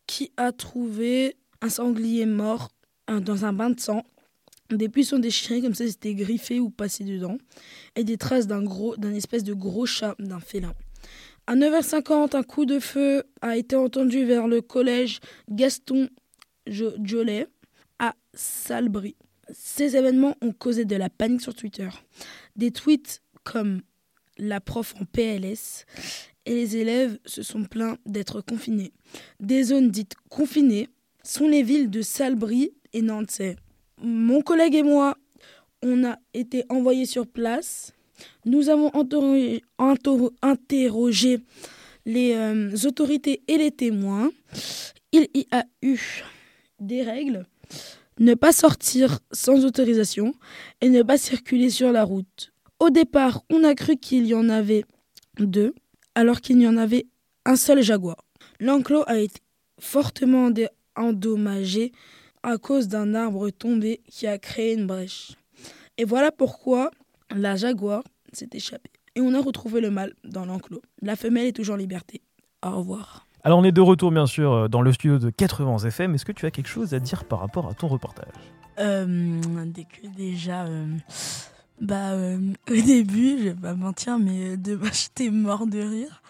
qui 0.05 0.31
a 0.37 0.51
trouvé 0.51 1.37
un 1.61 1.69
sanglier 1.69 2.27
mort 2.27 2.69
euh, 3.09 3.19
dans 3.19 3.45
un 3.45 3.53
bain 3.53 3.71
de 3.71 3.79
sang 3.79 4.05
des 4.71 4.89
puissons 4.89 5.19
déchirés 5.19 5.61
comme 5.61 5.73
ça 5.75 5.87
c'était 5.87 6.13
griffé 6.13 6.59
ou 6.59 6.69
passé 6.69 7.03
dedans 7.03 7.37
et 7.95 8.03
des 8.03 8.17
traces 8.17 8.47
d'un 8.47 8.63
gros 8.63 8.95
d'un 8.97 9.13
espèce 9.13 9.43
de 9.43 9.53
gros 9.53 9.85
chat 9.85 10.15
d'un 10.19 10.39
félin. 10.39 10.73
À 11.47 11.55
9h50, 11.55 12.35
un 12.35 12.43
coup 12.43 12.65
de 12.65 12.79
feu 12.79 13.23
a 13.41 13.57
été 13.57 13.75
entendu 13.75 14.23
vers 14.25 14.47
le 14.47 14.61
collège 14.61 15.19
Gaston 15.49 16.07
Jo- 16.67 16.93
Jolet 17.03 17.47
à 17.97 18.13
Salbris. 18.35 19.15
Ces 19.51 19.95
événements 19.95 20.35
ont 20.41 20.51
causé 20.51 20.85
de 20.85 20.95
la 20.95 21.09
panique 21.09 21.41
sur 21.41 21.55
Twitter. 21.55 21.89
Des 22.55 22.69
tweets 22.71 23.23
comme 23.43 23.81
la 24.37 24.61
prof 24.61 24.93
en 25.01 25.05
PLS 25.05 25.85
et 26.45 26.53
les 26.53 26.77
élèves 26.77 27.17
se 27.25 27.41
sont 27.41 27.63
plaints 27.63 27.97
d'être 28.05 28.41
confinés. 28.41 28.93
Des 29.39 29.63
zones 29.63 29.89
dites 29.89 30.13
confinées 30.29 30.87
sont 31.23 31.47
les 31.47 31.63
villes 31.63 31.89
de 31.89 32.03
Salbris 32.03 32.71
et 32.93 33.01
Nantes. 33.01 33.41
Mon 34.01 34.41
collègue 34.41 34.75
et 34.75 34.83
moi, 34.83 35.17
on 35.81 36.05
a 36.05 36.17
été 36.33 36.63
envoyés 36.69 37.05
sur 37.05 37.27
place. 37.27 37.93
Nous 38.45 38.69
avons 38.69 38.93
interrogé, 38.93 39.63
inter- 39.77 40.29
interrogé 40.41 41.39
les 42.05 42.33
euh, 42.33 42.75
autorités 42.85 43.41
et 43.47 43.57
les 43.57 43.71
témoins. 43.71 44.31
Il 45.11 45.27
y 45.33 45.47
a 45.51 45.65
eu 45.81 45.99
des 46.79 47.03
règles. 47.03 47.45
Ne 48.19 48.33
pas 48.33 48.51
sortir 48.51 49.19
sans 49.31 49.65
autorisation 49.65 50.33
et 50.81 50.89
ne 50.89 51.03
pas 51.03 51.17
circuler 51.17 51.69
sur 51.69 51.91
la 51.91 52.03
route. 52.03 52.53
Au 52.79 52.89
départ, 52.89 53.43
on 53.49 53.63
a 53.63 53.75
cru 53.75 53.97
qu'il 53.97 54.25
y 54.27 54.33
en 54.33 54.49
avait 54.49 54.85
deux, 55.37 55.73
alors 56.15 56.41
qu'il 56.41 56.61
y 56.61 56.67
en 56.67 56.77
avait 56.77 57.07
un 57.45 57.55
seul 57.55 57.81
jaguar. 57.81 58.17
L'enclos 58.59 59.03
a 59.07 59.19
été 59.19 59.39
fortement 59.79 60.49
endommagé 60.95 61.91
à 62.43 62.57
cause 62.57 62.87
d'un 62.87 63.15
arbre 63.15 63.49
tombé 63.49 64.01
qui 64.09 64.27
a 64.27 64.37
créé 64.37 64.73
une 64.73 64.87
brèche. 64.87 65.33
Et 65.97 66.05
voilà 66.05 66.31
pourquoi 66.31 66.91
la 67.35 67.55
jaguar 67.55 68.03
s'est 68.33 68.49
échappée. 68.53 68.91
Et 69.15 69.21
on 69.21 69.33
a 69.33 69.41
retrouvé 69.41 69.81
le 69.81 69.89
mâle 69.89 70.13
dans 70.23 70.45
l'enclos. 70.45 70.81
La 71.01 71.15
femelle 71.15 71.47
est 71.47 71.51
toujours 71.55 71.75
en 71.75 71.77
liberté. 71.77 72.21
Au 72.65 72.71
revoir. 72.77 73.25
Alors, 73.43 73.59
on 73.59 73.63
est 73.63 73.71
de 73.71 73.81
retour, 73.81 74.11
bien 74.11 74.25
sûr, 74.25 74.51
euh, 74.51 74.67
dans 74.67 74.81
le 74.81 74.91
studio 74.91 75.17
de 75.17 75.29
80 75.29 75.79
FM. 75.79 76.15
Est-ce 76.15 76.25
que 76.25 76.31
tu 76.31 76.45
as 76.45 76.51
quelque 76.51 76.67
chose 76.67 76.93
à 76.93 76.99
dire 76.99 77.23
par 77.23 77.39
rapport 77.39 77.67
à 77.69 77.73
ton 77.73 77.87
reportage? 77.87 78.33
Euh, 78.79 79.39
dès 79.65 79.85
que 79.85 80.07
déjà, 80.15 80.65
euh, 80.65 80.85
bah, 81.81 82.11
euh, 82.11 82.37
au 82.69 82.81
début, 82.81 83.37
je 83.39 83.43
vais 83.49 83.53
pas 83.53 83.73
mentir, 83.73 84.19
mais 84.19 84.49
euh, 84.51 84.57
de 84.57 84.79
j'étais 84.93 85.29
mort 85.29 85.67
de 85.67 85.79
rire. 85.79 86.21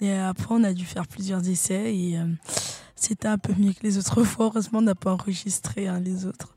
Et 0.00 0.12
après, 0.12 0.46
on 0.50 0.62
a 0.62 0.72
dû 0.72 0.84
faire 0.84 1.06
plusieurs 1.06 1.48
essais 1.48 1.94
et 1.96 2.18
euh, 2.18 2.26
c'était 3.00 3.28
un 3.28 3.38
peu 3.38 3.52
mieux 3.58 3.72
que 3.72 3.82
les 3.82 3.98
autres 3.98 4.22
fois. 4.24 4.46
Heureusement, 4.46 4.78
on 4.80 4.82
n'a 4.82 4.94
pas 4.94 5.12
enregistré 5.12 5.88
hein, 5.88 6.00
les 6.00 6.26
autres. 6.26 6.54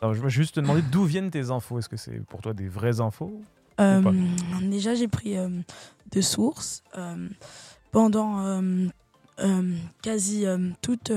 Alors, 0.00 0.14
Je 0.14 0.22
vais 0.22 0.30
juste 0.30 0.54
te 0.56 0.60
demander 0.60 0.82
d'où 0.82 1.04
viennent 1.04 1.30
tes 1.30 1.50
infos? 1.50 1.78
Est-ce 1.78 1.88
que 1.88 1.96
c'est 1.96 2.24
pour 2.26 2.40
toi 2.40 2.52
des 2.54 2.68
vraies 2.68 3.00
infos 3.00 3.40
Euh, 3.80 4.02
déjà, 4.62 4.94
j'ai 4.94 5.08
pris 5.08 5.36
euh, 5.36 5.48
deux 6.12 6.22
sources. 6.22 6.82
euh, 6.96 7.28
pendant 7.92 8.38
euh, 9.40 9.72
quasi 10.02 10.44
toutes 10.80 11.10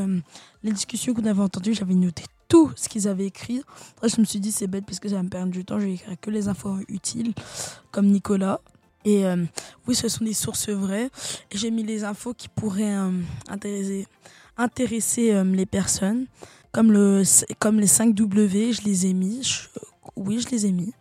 les 0.64 0.72
discussions 0.72 1.14
qu'on 1.14 1.26
avait 1.26 1.42
entendues, 1.42 1.74
j'avais 1.76 1.94
noté 1.94 2.24
tout 2.48 2.72
ce 2.76 2.90
qu'ils 2.90 3.08
avaient 3.08 3.26
écrit. 3.28 3.62
Après, 3.96 4.10
je 4.10 4.20
me 4.20 4.26
suis 4.26 4.40
dit, 4.40 4.52
c'est 4.52 4.68
bête 4.68 4.86
parce 4.86 5.00
que 5.00 5.08
ça 5.10 5.16
va 5.16 5.24
me 5.24 5.30
perdre 5.30 5.52
du 5.52 5.64
temps. 5.66 5.80
Je 5.80 5.86
vais 5.86 5.94
écrire 5.94 6.16
que 6.20 6.30
les 6.32 6.48
infos 6.48 6.78
utiles, 6.88 7.34
comme 7.92 8.08
Nicolas. 8.08 8.60
Et 9.06 9.26
euh, 9.26 9.44
oui, 9.88 9.96
ce 9.96 10.08
sont 10.08 10.24
des 10.24 10.34
sources 10.34 10.70
vraies. 10.70 11.10
J'ai 11.52 11.72
mis 11.72 11.84
les 11.84 12.04
infos 12.04 12.34
qui 12.34 12.48
pourraient 12.50 12.96
euh, 12.96 13.12
intéresser, 13.50 14.08
intéresser 14.58 15.34
euh, 15.34 15.44
les 15.44 15.66
personnes. 15.66 16.26
Comme, 16.72 16.92
le, 16.92 17.24
comme 17.60 17.80
les 17.80 17.88
5 17.88 18.16
W, 18.16 18.74
je 18.74 18.82
les 18.84 19.06
ai 19.08 19.14
mis. 19.14 19.44
Je- 19.44 19.68
oui, 20.16 20.40
je 20.40 20.50
les 20.50 20.66
ai 20.66 20.72
mis. 20.72 20.94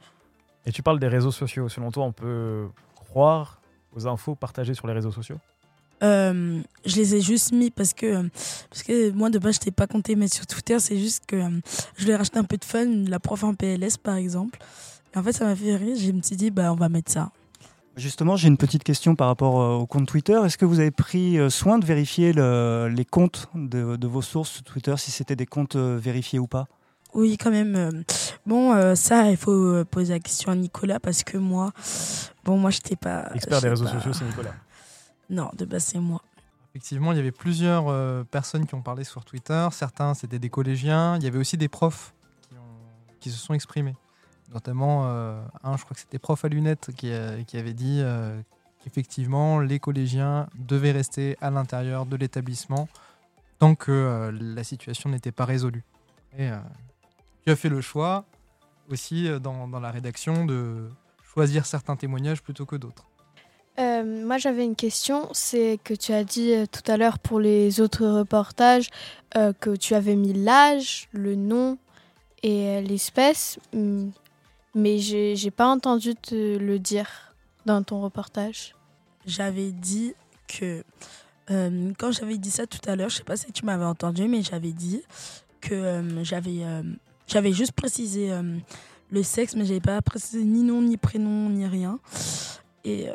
Et 0.67 0.73
tu 0.73 0.83
parles 0.83 0.99
des 1.01 1.09
réseaux 1.09 1.31
sociaux. 1.33 1.69
Selon 1.69 1.91
toi, 1.91 2.05
on 2.05 2.13
peut 2.13 2.67
croire 2.95 3.61
aux 3.95 4.07
infos 4.07 4.35
partagées 4.35 4.75
sur 4.75 4.87
les 4.87 4.93
réseaux 4.93 5.13
sociaux? 5.13 5.39
Euh, 6.03 6.61
je 6.85 6.97
les 6.97 7.15
ai 7.15 7.21
juste 7.21 7.53
mis 7.53 7.71
parce 7.71 7.93
que, 7.95 8.29
parce 8.69 8.83
que 8.83 9.11
moi 9.13 9.31
de 9.31 9.39
base 9.39 9.55
je 9.57 9.61
t'ai 9.61 9.71
pas 9.71 9.87
compté 9.87 10.17
mettre 10.17 10.35
sur 10.35 10.47
Twitter, 10.49 10.81
c'est 10.81 10.99
juste 10.99 11.27
que 11.27 11.37
euh, 11.37 11.61
je 11.97 12.03
voulais 12.03 12.17
racheter 12.17 12.39
un 12.41 12.45
peu 12.45 12.57
de 12.57 12.65
fun, 12.65 13.05
la 13.07 13.21
prof 13.21 13.45
en 13.45 13.55
PLS 13.55 13.99
par 14.03 14.17
exemple. 14.17 14.59
Et 15.15 15.19
en 15.19 15.23
fait 15.23 15.33
ça 15.33 15.45
m'a 15.45 15.55
fait 15.55 15.77
rire, 15.77 15.95
je 15.97 16.11
me 16.11 16.21
suis 16.21 16.35
dit 16.35 16.51
bah 16.51 16.73
on 16.73 16.77
va 16.77 16.89
mettre 16.89 17.13
ça. 17.13 17.31
Justement, 17.97 18.37
j'ai 18.37 18.49
une 18.49 18.57
petite 18.57 18.85
question 18.85 19.15
par 19.15 19.27
rapport 19.29 19.61
euh, 19.61 19.75
au 19.75 19.87
compte 19.87 20.07
Twitter. 20.09 20.41
Est-ce 20.45 20.57
que 20.57 20.65
vous 20.65 20.81
avez 20.81 20.91
pris 20.91 21.39
euh, 21.39 21.51
soin 21.51 21.79
de 21.79 21.85
vérifier 21.85 22.33
le- 22.33 22.89
les 22.95 23.05
comptes 23.05 23.49
de, 23.55 23.97
de 23.97 24.07
vos 24.07 24.23
sources 24.23 24.51
sur 24.51 24.63
Twitter, 24.63 24.95
si 24.97 25.11
c'était 25.11 25.37
des 25.37 25.45
comptes 25.47 25.77
euh, 25.77 25.99
vérifiés 26.01 26.39
ou 26.39 26.47
pas? 26.47 26.67
Oui 27.15 27.37
quand 27.37 27.51
même. 27.51 28.05
bon 28.47 28.95
ça 28.97 29.31
il 29.31 29.37
faut 29.37 29.85
poser 29.85 30.15
la 30.15 30.19
question 30.19 30.51
à 30.51 30.55
Nicolas 30.55 30.99
parce 30.99 31.23
que 31.25 31.37
moi, 31.37 31.71
bon 32.43 32.57
moi 32.57 32.71
j'étais 32.71 32.97
pas... 32.97 33.31
Expert 33.35 33.61
des 33.61 33.69
réseaux 33.69 33.85
pas- 33.85 33.91
sociaux, 33.93 34.15
c'est 34.15 34.25
Nicolas. 34.25 34.55
Non, 35.29 35.51
de 35.55 35.67
base 35.67 35.85
c'est 35.85 35.99
moi. 35.99 36.23
Effectivement, 36.71 37.13
il 37.13 37.17
y 37.17 37.21
avait 37.21 37.31
plusieurs 37.31 37.89
euh, 37.89 38.25
personnes 38.25 38.65
qui 38.67 38.75
ont 38.75 38.81
parlé 38.81 39.05
sur 39.05 39.27
Twitter. 39.27 39.69
Certains, 39.73 40.15
c'était 40.15 40.39
des 40.39 40.49
collégiens. 40.49 41.17
Il 41.19 41.23
y 41.25 41.27
avait 41.27 41.39
aussi 41.39 41.59
des 41.59 41.69
profs 41.69 42.15
qui, 42.49 42.55
ont- 42.55 43.13
qui 43.21 43.31
se 43.31 43.37
sont 43.37 43.53
exprimés. 43.53 43.95
Notamment, 44.53 45.07
euh, 45.07 45.41
un, 45.63 45.77
je 45.77 45.85
crois 45.85 45.95
que 45.95 46.01
c'était 46.01 46.19
prof 46.19 46.45
à 46.45 46.49
lunettes, 46.49 46.91
qui, 46.97 47.11
a- 47.13 47.43
qui 47.45 47.57
avait 47.57 47.73
dit 47.73 48.01
euh, 48.03 48.39
qu'effectivement, 48.85 49.61
les 49.61 49.79
collégiens 49.79 50.49
devaient 50.59 50.93
rester 50.93 51.37
à 51.41 51.51
l'intérieur 51.51 52.05
de 52.07 52.17
l'établissement 52.17 52.89
tant 53.59 53.75
que 53.75 53.93
euh, 53.93 54.33
la 54.33 54.65
situation 54.65 55.09
n'était 55.09 55.33
pas 55.33 55.45
résolue. 55.45 55.85
Et 56.37 56.51
euh, 56.51 56.57
tu 57.47 57.53
as 57.53 57.57
fait 57.57 57.69
le 57.69 57.81
choix 57.81 58.25
aussi 58.91 59.29
euh, 59.29 59.39
dans, 59.39 59.69
la 59.69 59.91
rédaction 59.91 60.45
de 60.45 60.89
choisir 61.23 61.65
certains 61.65 61.97
témoignages 61.97 62.43
plutôt 62.43 62.67
que 62.67 62.77
d'autres. 62.77 63.05
Euh, 63.79 64.27
moi, 64.27 64.37
j'avais 64.37 64.65
une 64.65 64.77
question. 64.77 65.29
C'est 65.33 65.79
que 65.83 65.95
tu 65.95 66.13
as 66.13 66.25
dit 66.25 66.53
euh, 66.53 66.67
tout 66.67 66.91
à 66.91 66.97
l'heure 66.99 67.19
pour 67.19 67.41
les 67.41 67.81
autres 67.81 68.05
reportages 68.07 68.91
euh, 69.37 69.53
que 69.59 69.75
tu 69.77 69.95
avais 69.95 70.17
mis 70.17 70.35
l'âge, 70.35 71.09
le 71.13 71.37
nom 71.37 71.79
et 72.43 72.67
euh, 72.67 72.81
l'espèce. 72.83 73.59
Mais 74.75 74.99
j'ai 74.99 75.37
j'ai 75.37 75.51
pas 75.51 75.67
entendu 75.67 76.15
te 76.15 76.57
le 76.57 76.79
dire 76.79 77.35
dans 77.67 77.83
ton 77.83 78.01
reportage. 78.01 78.75
J'avais 79.27 79.73
dit 79.73 80.15
que 80.49 80.83
Euh, 81.51 81.93
quand 81.99 82.13
j'avais 82.13 82.39
dit 82.39 82.53
ça 82.53 82.69
tout 82.69 82.79
à 82.89 82.95
l'heure, 82.95 83.09
je 83.09 83.17
sais 83.17 83.25
pas 83.25 83.37
si 83.37 83.51
tu 83.51 83.65
m'avais 83.67 83.85
entendu, 83.85 84.29
mais 84.29 84.43
j'avais 84.43 84.71
dit 84.73 85.03
que 85.61 85.75
euh, 85.75 86.23
j'avais 86.23 86.63
euh, 86.63 86.85
j'avais 87.27 87.53
juste 87.53 87.73
précisé 87.73 88.31
euh, 88.33 88.59
le 89.11 89.23
sexe, 89.25 89.57
mais 89.57 89.65
j'avais 89.65 89.81
pas 89.81 90.01
précisé 90.03 90.45
ni 90.45 90.63
nom, 90.63 90.81
ni 90.81 90.97
prénom, 90.97 91.51
ni 91.51 91.67
rien. 91.67 91.99
Et 92.85 93.09
euh, 93.09 93.15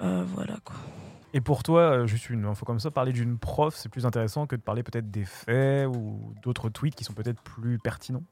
euh, 0.00 0.24
voilà 0.34 0.56
quoi. 0.64 0.76
Et 1.34 1.42
pour 1.42 1.62
toi, 1.62 2.06
juste 2.06 2.30
une 2.30 2.46
info 2.46 2.64
comme 2.64 2.80
ça, 2.80 2.90
parler 2.90 3.12
d'une 3.12 3.36
prof, 3.38 3.76
c'est 3.76 3.90
plus 3.90 4.06
intéressant 4.06 4.46
que 4.46 4.56
de 4.56 4.62
parler 4.62 4.82
peut-être 4.82 5.10
des 5.10 5.26
faits 5.26 5.86
ou 5.86 6.32
d'autres 6.42 6.70
tweets 6.70 6.94
qui 6.94 7.04
sont 7.04 7.12
peut-être 7.12 7.42
plus 7.42 7.78
pertinents? 7.78 8.24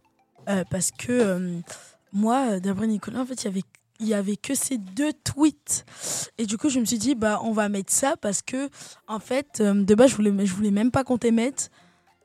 Euh, 0.49 0.65
parce 0.71 0.91
que 0.91 1.13
euh, 1.13 1.61
moi, 2.13 2.61
d'après 2.61 2.87
Nicolas, 2.87 3.21
en 3.21 3.27
fait, 3.27 3.43
il 3.43 3.45
y 3.45 3.49
avait 3.49 3.63
il 4.01 4.09
y 4.09 4.15
avait 4.15 4.37
que 4.37 4.55
ces 4.55 4.79
deux 4.79 5.13
tweets. 5.13 5.85
Et 6.37 6.45
du 6.45 6.59
coup 6.59 6.69
je 6.69 6.81
me 6.81 6.85
suis 6.85 6.99
dit 6.99 7.15
bah 7.15 7.41
on 7.45 7.53
va 7.53 7.69
mettre 7.69 7.93
ça 7.93 8.17
parce 8.17 8.43
que 8.43 8.69
en 9.07 9.21
fait 9.21 9.61
euh, 9.61 9.75
de 9.85 9.95
base 9.95 10.11
je 10.11 10.17
voulais 10.17 10.45
je 10.45 10.55
voulais 10.55 10.73
même 10.73 10.91
pas 10.91 11.05
qu'on 11.05 11.19
t'émette 11.19 11.71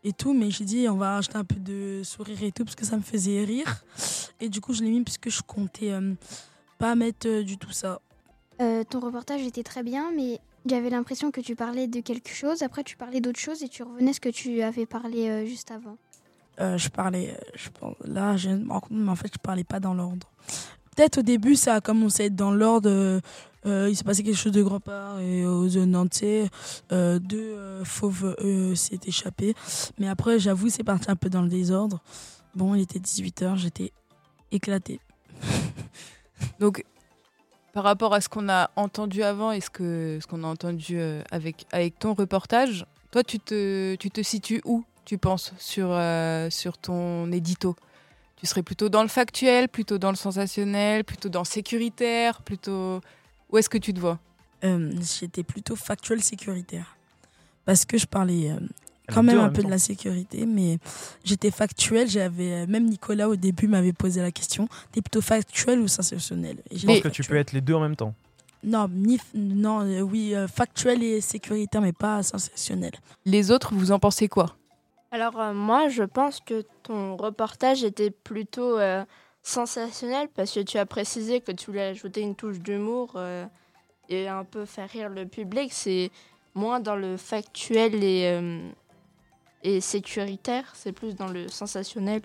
et 0.04 0.12
tout 0.12 0.34
mais 0.34 0.50
j'ai 0.50 0.66
dit 0.66 0.90
on 0.90 0.98
va 0.98 1.16
rajouter 1.16 1.38
un 1.38 1.44
peu 1.44 1.60
de 1.60 2.02
sourire 2.04 2.42
et 2.42 2.52
tout 2.52 2.64
parce 2.64 2.76
que 2.76 2.86
ça 2.86 2.98
me 2.98 3.04
faisait 3.04 3.44
rire. 3.44 3.84
Et 4.40 4.50
du 4.50 4.60
coup 4.60 4.74
je 4.74 4.82
l'ai 4.82 4.90
mis 4.90 5.04
parce 5.04 5.20
que 5.20 5.30
je 5.30 5.44
comptais 5.44 5.92
euh, 5.92 6.16
pas 6.78 6.96
mettre 6.96 7.28
euh, 7.28 7.44
du 7.44 7.58
tout 7.58 7.72
ça. 7.72 8.02
Euh, 8.62 8.84
ton 8.84 9.00
reportage 9.00 9.42
était 9.42 9.64
très 9.64 9.84
bien, 9.84 10.12
mais 10.16 10.40
j'avais 10.66 10.90
l'impression 10.90 11.32
que 11.32 11.42
tu 11.42 11.56
parlais 11.56 11.88
de 11.88 12.02
quelque 12.02 12.30
chose, 12.30 12.64
après 12.64 12.84
tu 12.84 12.98
parlais 12.98 13.22
d'autre 13.22 13.40
chose 13.40 13.64
et 13.64 13.70
tu 13.70 13.84
revenais 13.84 14.14
ce 14.14 14.20
que 14.20 14.30
tu 14.30 14.62
avais 14.62 14.86
parlé 14.86 15.30
euh, 15.30 15.46
juste 15.46 15.72
avant. 15.72 15.98
Euh, 16.60 16.78
je 16.78 16.90
parlais, 16.90 17.38
je 17.56 17.70
pense, 17.70 17.96
là, 18.04 18.36
je 18.36 18.50
me 18.50 18.72
rends 18.72 18.80
compte, 18.80 18.98
mais 18.98 19.12
en 19.12 19.16
fait, 19.16 19.32
je 19.32 19.40
parlais 19.40 19.64
pas 19.64 19.80
dans 19.80 19.94
l'ordre. 19.94 20.28
Peut-être 20.96 21.20
au 21.20 21.22
début, 21.22 21.56
ça 21.56 21.76
a 21.76 21.82
commencé 21.82 22.24
à 22.24 22.26
être 22.28 22.36
dans 22.36 22.52
l'ordre. 22.52 22.90
euh, 22.90 23.20
euh, 23.66 23.90
il 23.90 23.96
s'est 23.96 24.04
passé 24.04 24.24
quelque 24.24 24.38
chose 24.38 24.54
de 24.54 24.64
grand 24.64 24.80
part 24.80 25.20
et 25.20 25.46
aux 25.46 25.68
zones 25.68 25.92
Nantais, 25.92 26.50
deux 26.90 27.84
fauves 27.84 28.36
s'est 28.76 29.00
échappé. 29.06 29.54
Mais 30.00 30.08
après, 30.08 30.40
j'avoue, 30.40 30.70
c'est 30.70 30.84
parti 30.84 31.12
un 31.12 31.16
peu 31.16 31.30
dans 31.30 31.42
le 31.42 31.50
désordre. 31.50 32.02
Bon, 32.56 32.76
il 32.76 32.82
était 32.82 33.00
18h, 33.00 33.58
j'étais 33.58 33.92
éclatée. 34.52 35.00
Donc, 36.60 36.86
par 37.74 37.84
rapport 37.84 38.14
à 38.14 38.22
ce 38.22 38.30
qu'on 38.30 38.48
a 38.48 38.72
entendu 38.78 39.22
avant 39.22 39.52
et 39.52 39.60
ce 39.60 39.70
que 39.70 40.18
ce 40.22 40.28
qu'on 40.28 40.44
a 40.44 40.48
entendu 40.48 41.00
avec 41.30 41.66
avec 41.72 42.00
ton 42.00 42.14
reportage, 42.14 42.86
toi, 43.12 43.22
tu 43.22 43.38
te 43.40 43.96
tu 43.96 44.10
te 44.10 44.22
situes 44.24 44.62
où? 44.66 44.84
Tu 45.08 45.18
penses 45.18 45.54
sur 45.58 45.88
euh, 45.92 46.50
sur 46.50 46.78
ton 46.78 47.32
édito? 47.32 47.78
Tu 48.36 48.46
serais 48.46 48.62
plutôt 48.62 48.90
dans 48.90 49.04
le 49.04 49.08
factuel, 49.08 49.70
plutôt 49.70 49.98
dans 49.98 50.10
le 50.10 50.18
sensationnel, 50.18 51.06
plutôt 51.06 51.30
dans 51.30 51.40
le 51.40 51.46
sécuritaire, 51.46 52.42
plutôt 52.42 53.00
où 53.50 53.58
est-ce 53.58 53.70
que 53.70 53.78
tu 53.78 53.94
te 53.94 54.02
vois? 54.02 54.20
Euh, 54.66 54.92
j'étais 55.18 55.44
plutôt 55.44 55.78
factuel 55.78 56.22
sécuritaire. 56.22 56.98
Parce 57.64 57.86
que 57.86 57.98
je 57.98 58.06
parlais 58.06 58.52
euh, 58.52 58.60
quand 59.08 59.24
même 59.24 59.40
un 59.40 59.48
peu 59.48 59.64
de 59.64 59.70
la 59.70 59.80
sécurité, 59.80 60.46
mais 60.46 60.78
j'étais 61.24 61.52
factuel. 61.52 62.10
J'avais 62.10 62.68
même 62.68 62.84
Nicolas 62.84 63.30
au 63.30 63.38
début 63.38 63.70
m'avait 63.70 63.94
posé 63.94 64.22
la 64.22 64.32
question 64.32 64.68
t'es 64.92 65.02
plutôt 65.02 65.22
factuel 65.22 65.80
ou 65.80 65.88
sensationnel? 65.88 66.58
Et 66.70 66.80
Je 66.80 66.86
pense 66.86 67.00
que 67.00 67.08
tu 67.08 67.24
peux 67.24 67.38
être 67.38 67.54
les 67.54 67.62
deux 67.62 67.76
en 67.76 67.80
même 67.80 67.96
temps. 67.96 68.14
Non, 68.62 68.90
ni, 68.92 69.20
non 69.34 69.82
euh, 69.82 70.02
oui, 70.02 70.36
euh, 70.36 70.48
factuel 70.48 71.02
et 71.02 71.22
sécuritaire, 71.22 71.80
mais 71.82 71.94
pas 71.94 72.24
sensationnel. 72.24 72.92
Les 73.26 73.52
autres, 73.52 73.74
vous 73.74 73.92
en 73.92 74.00
pensez 74.00 74.28
quoi? 74.28 74.58
Alors 75.18 75.42
euh, 75.42 75.52
moi, 75.52 75.90
je 75.90 76.04
pense 76.04 76.40
que 76.40 76.64
ton 76.84 77.18
reportage 77.18 77.84
était 77.84 78.12
plutôt 78.12 78.78
euh, 78.78 79.04
sensationnel 79.42 80.28
parce 80.36 80.52
que 80.54 80.60
tu 80.60 80.78
as 80.78 80.86
précisé 80.86 81.42
que 81.42 81.52
tu 81.52 81.72
voulais 81.72 81.88
ajouter 81.88 82.22
une 82.22 82.36
touche 82.36 82.60
d'humour 82.60 83.14
euh, 83.16 83.48
et 84.10 84.28
un 84.28 84.44
peu 84.44 84.66
faire 84.66 84.88
rire 84.88 85.10
le 85.10 85.26
public. 85.26 85.74
C'est 85.74 86.12
moins 86.54 86.80
dans 86.80 86.96
le 86.96 87.18
factuel 87.18 88.04
et, 88.04 89.82
sécuritaire, 89.82 90.72
c'est 90.76 90.92
plus 90.92 91.16
dans 91.16 91.30
le 91.30 91.48
sensationnel. 91.48 92.22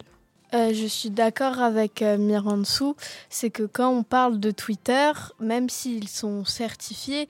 Je 0.52 0.86
suis 0.86 1.08
d'accord 1.08 1.60
avec 1.60 2.02
euh, 2.02 2.18
Mirandsou, 2.18 2.94
c'est 3.30 3.48
que 3.48 3.62
quand 3.62 3.88
on 3.88 4.02
parle 4.02 4.38
de 4.38 4.50
Twitter, 4.50 5.12
même 5.40 5.70
s'ils 5.70 6.08
sont 6.08 6.44
certifiés, 6.44 7.26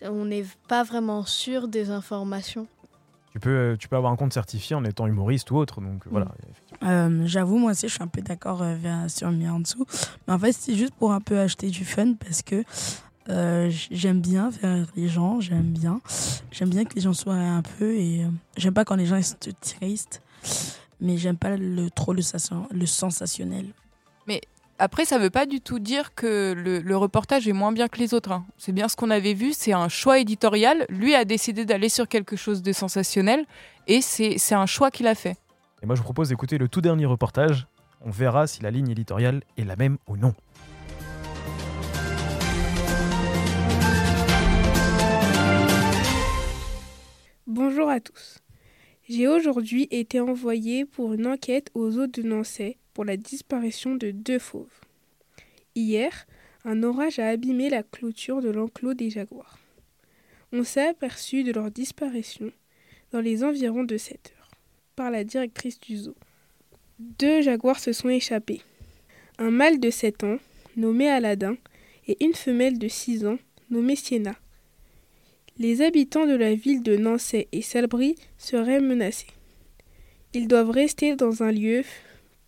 on 0.00 0.24
n'est 0.24 0.46
pas 0.68 0.82
vraiment 0.82 1.26
sûr 1.26 1.68
des 1.68 1.90
informations. 1.90 2.66
Tu 3.32 3.40
peux, 3.40 3.50
euh, 3.50 3.76
tu 3.78 3.88
peux 3.88 3.96
avoir 3.96 4.12
un 4.12 4.16
compte 4.16 4.32
certifié 4.32 4.76
en 4.76 4.84
étant 4.84 5.06
humoriste 5.06 5.50
ou 5.50 5.56
autre. 5.56 5.80
Donc 5.80 6.02
voilà. 6.10 6.28
Euh, 6.82 7.22
J'avoue, 7.26 7.56
moi 7.58 7.70
aussi, 7.72 7.88
je 7.88 7.94
suis 7.94 8.02
un 8.02 8.06
peu 8.08 8.20
d'accord 8.20 8.60
euh, 8.62 9.08
sur 9.08 9.30
dessous. 9.32 9.86
Mais 10.28 10.34
en 10.34 10.38
fait, 10.38 10.52
c'est 10.52 10.74
juste 10.74 10.94
pour 10.94 11.12
un 11.12 11.20
peu 11.20 11.38
acheter 11.38 11.70
du 11.70 11.84
fun 11.84 12.12
parce 12.14 12.42
que 12.42 12.62
euh, 13.28 13.70
j'aime 13.90 14.20
bien 14.20 14.50
faire 14.50 14.86
les 14.96 15.08
gens, 15.08 15.40
j'aime 15.40 15.72
bien. 15.72 16.00
J'aime 16.50 16.70
bien 16.70 16.84
que 16.84 16.94
les 16.94 17.00
gens 17.00 17.12
soient 17.14 17.34
un 17.34 17.62
peu 17.62 17.94
et 17.94 18.24
euh, 18.24 18.28
j'aime 18.56 18.74
pas 18.74 18.84
quand 18.84 18.96
les 18.96 19.06
gens 19.06 19.16
ils 19.16 19.24
sont 19.24 19.36
tristes, 19.60 20.22
mais 21.00 21.16
j'aime 21.16 21.36
pas 21.36 21.56
le, 21.56 21.88
trop 21.90 22.12
le, 22.12 22.22
le 22.72 22.86
sensationnel. 22.86 23.66
Mais 24.26 24.40
après, 24.78 25.04
ça 25.04 25.18
veut 25.18 25.30
pas 25.30 25.46
du 25.46 25.60
tout 25.60 25.78
dire 25.78 26.14
que 26.14 26.52
le, 26.56 26.80
le 26.80 26.96
reportage 26.96 27.46
est 27.46 27.52
moins 27.52 27.72
bien 27.72 27.88
que 27.88 27.98
les 27.98 28.14
autres. 28.14 28.32
hein. 28.32 28.44
C'est 28.58 28.72
bien 28.72 28.88
ce 28.88 28.96
qu'on 28.96 29.10
avait 29.10 29.34
vu, 29.34 29.52
c'est 29.52 29.72
un 29.72 29.88
choix 29.88 30.18
éditorial. 30.18 30.86
Lui 30.88 31.14
a 31.14 31.24
décidé 31.24 31.64
d'aller 31.64 31.88
sur 31.88 32.08
quelque 32.08 32.36
chose 32.36 32.62
de 32.62 32.72
sensationnel 32.72 33.44
et 33.86 34.00
c'est 34.00 34.38
c'est 34.38 34.54
un 34.56 34.66
choix 34.66 34.90
qu'il 34.90 35.06
a 35.06 35.14
fait. 35.14 35.36
Et 35.82 35.86
moi, 35.86 35.94
je 35.94 36.00
vous 36.00 36.04
propose 36.04 36.30
d'écouter 36.30 36.58
le 36.58 36.68
tout 36.68 36.80
dernier 36.80 37.06
reportage. 37.06 37.66
On 38.04 38.10
verra 38.10 38.46
si 38.48 38.62
la 38.62 38.70
ligne 38.72 38.90
éditoriale 38.90 39.42
est 39.56 39.64
la 39.64 39.76
même 39.76 39.98
ou 40.08 40.16
non. 40.16 40.34
Bonjour 47.46 47.88
à 47.88 48.00
tous. 48.00 48.38
J'ai 49.08 49.28
aujourd'hui 49.28 49.88
été 49.90 50.20
envoyé 50.20 50.84
pour 50.84 51.12
une 51.12 51.26
enquête 51.26 51.70
aux 51.74 51.98
eaux 51.98 52.06
de 52.06 52.22
Nancy 52.22 52.76
pour 52.94 53.04
la 53.04 53.16
disparition 53.16 53.94
de 53.96 54.10
deux 54.10 54.38
fauves. 54.38 54.80
Hier, 55.74 56.26
un 56.64 56.82
orage 56.82 57.18
a 57.18 57.28
abîmé 57.28 57.70
la 57.70 57.82
clôture 57.82 58.42
de 58.42 58.50
l'enclos 58.50 58.94
des 58.94 59.10
jaguars. 59.10 59.58
On 60.52 60.64
s'est 60.64 60.86
aperçu 60.88 61.44
de 61.44 61.52
leur 61.52 61.70
disparition 61.70 62.52
dans 63.10 63.20
les 63.20 63.42
environs 63.42 63.84
de 63.84 63.96
7 63.96 64.32
heures 64.36 64.50
par 64.96 65.10
la 65.10 65.24
directrice 65.24 65.80
du 65.80 65.96
zoo. 65.96 66.14
Deux 66.98 67.40
jaguars 67.40 67.80
se 67.80 67.92
sont 67.92 68.10
échappés. 68.10 68.60
Un 69.38 69.50
mâle 69.50 69.80
de 69.80 69.90
7 69.90 70.24
ans, 70.24 70.38
nommé 70.76 71.08
Aladdin, 71.08 71.56
et 72.06 72.22
une 72.24 72.34
femelle 72.34 72.78
de 72.78 72.88
6 72.88 73.26
ans, 73.26 73.38
nommée 73.70 73.96
Sienna. 73.96 74.36
Les 75.58 75.82
habitants 75.82 76.26
de 76.26 76.34
la 76.34 76.54
ville 76.54 76.82
de 76.82 76.96
Nancy 76.96 77.46
et 77.52 77.62
Salbris 77.62 78.16
seraient 78.38 78.80
menacés. 78.80 79.26
Ils 80.34 80.48
doivent 80.48 80.70
rester 80.70 81.14
dans 81.16 81.42
un 81.42 81.52
lieu, 81.52 81.82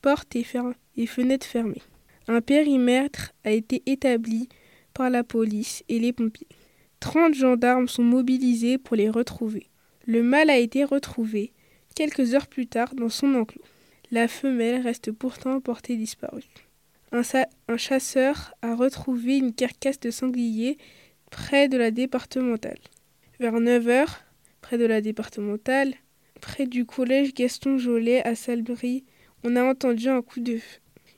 portes 0.05 0.37
et, 0.37 1.07
fenêtres 1.07 1.47
fermées. 1.47 1.81
Un 2.29 2.43
périmètre 2.43 3.33
a 3.43 3.53
été 3.53 3.83
établi 3.87 4.51
par 4.93 5.09
la 5.09 5.25
police 5.25 5.83
et 5.89 5.99
les 5.99 6.13
pompiers. 6.13 6.47
30 7.01 7.33
gendarmes 7.33 7.89
sont 7.89 8.03
mobilisés 8.03 8.77
pour 8.77 8.97
les 8.97 9.09
retrouver. 9.09 9.71
Le 10.05 10.23
mâle 10.23 10.51
a 10.51 10.59
été 10.59 10.85
retrouvé 10.85 11.55
quelques 11.95 12.35
heures 12.35 12.49
plus 12.49 12.67
tard 12.67 12.95
dans 12.95 13.09
son 13.09 13.35
enclos. 13.35 13.65
La 14.11 14.29
femelle 14.29 14.83
reste 14.83 15.11
pourtant 15.11 15.59
portée 15.61 15.97
disparue. 15.97 16.43
Un, 17.11 17.23
chasseur 17.79 18.53
a 18.61 18.75
retrouvé 18.75 19.39
une 19.39 19.55
carcasse 19.55 20.01
de 20.01 20.11
sanglier 20.11 20.77
près 21.31 21.67
de 21.67 21.79
la 21.79 21.91
départementale. 21.91 22.81
Vers 23.41 23.55
9h, 23.55 24.05
près 24.61 24.77
de 24.77 24.85
la 24.85 25.01
départementale, 25.01 25.95
près 26.43 26.67
du 26.67 26.85
collège 26.85 27.33
Gaston 27.33 27.79
Jolet 27.79 28.23
à 28.27 28.35
Salbris, 28.35 29.05
on 29.45 29.57
a 29.57 29.63
entendu 29.63 30.09
un 30.09 30.23
coup 30.23 30.41
de. 30.41 30.59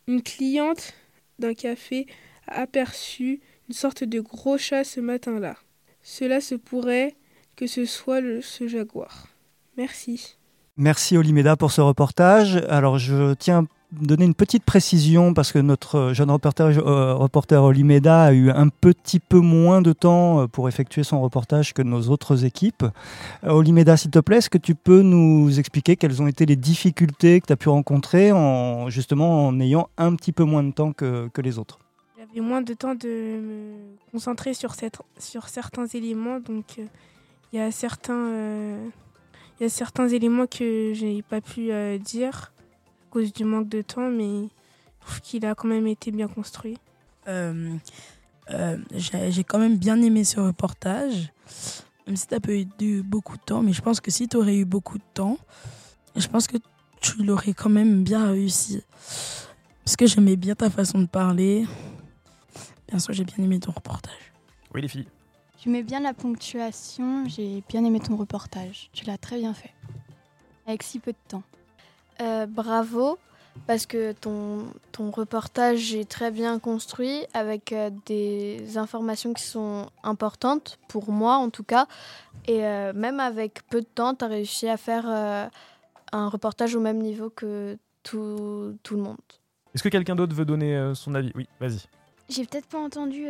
Une 0.08 0.22
cliente 0.22 0.94
d'un 1.38 1.54
café 1.54 2.06
a 2.46 2.60
aperçu 2.60 3.40
une 3.68 3.74
sorte 3.74 4.04
de 4.04 4.20
gros 4.20 4.58
chat 4.58 4.84
ce 4.84 5.00
matin-là. 5.00 5.56
Cela 6.02 6.40
se 6.40 6.54
pourrait 6.54 7.14
que 7.56 7.66
ce 7.66 7.84
soit 7.84 8.20
ce 8.42 8.68
jaguar. 8.68 9.28
Merci. 9.76 10.36
Merci 10.76 11.16
Olimeda 11.16 11.56
pour 11.56 11.72
ce 11.72 11.80
reportage. 11.80 12.56
Alors 12.68 12.98
je 12.98 13.34
tiens 13.34 13.66
donner 13.92 14.24
une 14.24 14.34
petite 14.34 14.64
précision 14.64 15.32
parce 15.32 15.52
que 15.52 15.58
notre 15.58 16.12
jeune 16.12 16.30
reporter, 16.30 16.78
euh, 16.78 17.14
reporter 17.14 17.62
Olimeda 17.62 18.24
a 18.24 18.32
eu 18.32 18.50
un 18.50 18.68
petit 18.68 19.20
peu 19.20 19.38
moins 19.38 19.82
de 19.82 19.92
temps 19.92 20.40
euh, 20.40 20.46
pour 20.46 20.68
effectuer 20.68 21.02
son 21.04 21.20
reportage 21.20 21.72
que 21.72 21.82
nos 21.82 22.08
autres 22.08 22.44
équipes. 22.44 22.84
Euh, 23.44 23.50
Olimeda, 23.50 23.96
s'il 23.96 24.10
te 24.10 24.18
plaît, 24.18 24.38
est-ce 24.38 24.50
que 24.50 24.58
tu 24.58 24.74
peux 24.74 25.02
nous 25.02 25.58
expliquer 25.58 25.96
quelles 25.96 26.20
ont 26.20 26.26
été 26.26 26.46
les 26.46 26.56
difficultés 26.56 27.40
que 27.40 27.46
tu 27.46 27.52
as 27.52 27.56
pu 27.56 27.68
rencontrer 27.68 28.32
en, 28.32 28.90
justement 28.90 29.46
en 29.46 29.60
ayant 29.60 29.88
un 29.96 30.14
petit 30.16 30.32
peu 30.32 30.44
moins 30.44 30.62
de 30.62 30.72
temps 30.72 30.92
que, 30.92 31.30
les 31.38 31.58
autres? 31.58 31.78
J'avais 32.18 32.40
moins 32.40 32.62
de 32.62 32.74
temps 32.74 32.94
de 32.94 33.08
me 33.08 34.10
concentrer 34.10 34.54
sur, 34.54 34.74
certains 35.46 35.86
éléments, 35.86 36.40
donc 36.40 36.64
euh, 36.78 36.84
il 37.52 37.58
y 37.58 37.62
a 37.62 37.70
certains, 37.70 38.14
euh, 38.14 38.88
éléments 39.60 40.46
que 40.46 40.92
je 40.94 41.04
n'ai 41.04 41.22
pas 41.22 41.40
pu 41.40 41.70
euh, 41.70 41.98
dire 41.98 42.52
cause 43.10 43.32
du 43.32 43.44
manque 43.44 43.68
de 43.68 43.82
temps, 43.82 44.08
mais 44.08 44.48
je 45.00 45.06
trouve 45.06 45.20
qu'il 45.20 45.46
a 45.46 45.54
quand 45.54 45.68
même 45.68 45.86
été 45.86 46.10
bien 46.10 46.28
construit. 46.28 46.78
Euh, 47.28 47.76
euh, 48.50 48.78
j'ai 48.94 49.32
j'ai 49.32 49.44
quand 49.44 49.58
même 49.58 49.76
bien 49.76 50.00
aimé 50.02 50.24
ce 50.24 50.40
reportage. 50.40 51.32
même 52.06 52.16
si 52.16 52.26
t'as 52.26 52.40
pas 52.40 52.52
eu 52.52 53.02
beaucoup 53.02 53.36
de 53.36 53.42
temps, 53.42 53.62
mais 53.62 53.72
je 53.72 53.82
pense 53.82 54.00
que 54.00 54.10
si 54.10 54.28
tu 54.28 54.36
aurais 54.36 54.56
eu 54.56 54.64
beaucoup 54.64 54.98
de 54.98 55.04
temps, 55.14 55.38
je 56.14 56.26
pense 56.28 56.46
que 56.46 56.56
tu 57.00 57.22
l'aurais 57.22 57.52
quand 57.52 57.70
même 57.70 58.04
bien 58.04 58.30
réussi. 58.30 58.82
Parce 59.84 59.96
que 59.96 60.06
j'aimais 60.06 60.36
bien 60.36 60.54
ta 60.54 60.70
façon 60.70 60.98
de 61.00 61.06
parler. 61.06 61.66
Bien 62.88 62.98
sûr, 62.98 63.12
j'ai 63.12 63.24
bien 63.24 63.44
aimé 63.44 63.58
ton 63.60 63.72
reportage. 63.72 64.32
Oui, 64.74 64.82
les 64.82 64.88
filles. 64.88 65.06
J'aimais 65.62 65.82
bien 65.82 66.00
la 66.00 66.14
ponctuation, 66.14 67.28
j'ai 67.28 67.62
bien 67.68 67.84
aimé 67.84 67.98
ton 68.00 68.16
reportage. 68.16 68.88
Tu 68.92 69.04
l'as 69.04 69.18
très 69.18 69.38
bien 69.38 69.54
fait. 69.54 69.72
Avec 70.66 70.82
si 70.82 70.98
peu 70.98 71.12
de 71.12 71.28
temps. 71.28 71.42
Euh, 72.20 72.46
bravo, 72.46 73.18
parce 73.66 73.86
que 73.86 74.12
ton, 74.12 74.66
ton 74.92 75.10
reportage 75.10 75.94
est 75.94 76.08
très 76.08 76.30
bien 76.30 76.58
construit, 76.58 77.26
avec 77.34 77.72
euh, 77.72 77.90
des 78.06 78.78
informations 78.78 79.32
qui 79.34 79.42
sont 79.42 79.88
importantes, 80.02 80.78
pour 80.88 81.10
moi 81.10 81.36
en 81.36 81.50
tout 81.50 81.64
cas. 81.64 81.86
Et 82.46 82.64
euh, 82.64 82.92
même 82.94 83.20
avec 83.20 83.66
peu 83.68 83.80
de 83.80 83.86
temps, 83.86 84.14
tu 84.14 84.24
as 84.24 84.28
réussi 84.28 84.68
à 84.68 84.76
faire 84.76 85.06
un 86.12 86.28
reportage 86.28 86.74
au 86.74 86.80
même 86.80 86.98
niveau 86.98 87.30
que 87.30 87.76
tout, 88.02 88.76
tout 88.82 88.94
le 88.94 89.02
monde. 89.02 89.16
Est-ce 89.74 89.82
que 89.82 89.88
quelqu'un 89.88 90.16
d'autre 90.16 90.34
veut 90.34 90.44
donner 90.44 90.92
son 90.94 91.14
avis? 91.14 91.32
Oui, 91.34 91.48
vas-y. 91.60 91.80
J'ai 92.28 92.44
peut-être 92.44 92.66
pas 92.66 92.78
entendu 92.78 93.28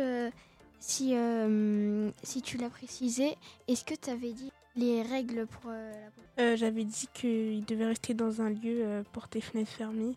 si, 0.79 1.15
euh, 1.15 2.09
si 2.23 2.41
tu 2.41 2.57
l'as 2.57 2.69
précisé, 2.69 3.37
est-ce 3.67 3.83
que 3.83 3.95
tu 3.95 4.09
avais 4.09 4.31
dit 4.31 4.51
les 4.77 5.01
règles 5.01 5.47
pour 5.47 5.71
euh, 5.71 5.91
la 6.37 6.43
euh, 6.43 6.55
J'avais 6.55 6.83
dit 6.83 7.09
qu'il 7.13 7.65
devait 7.65 7.87
rester 7.87 8.13
dans 8.13 8.41
un 8.41 8.49
lieu 8.49 9.03
porté 9.11 9.41
fenêtre 9.41 9.71
fermée. 9.71 10.15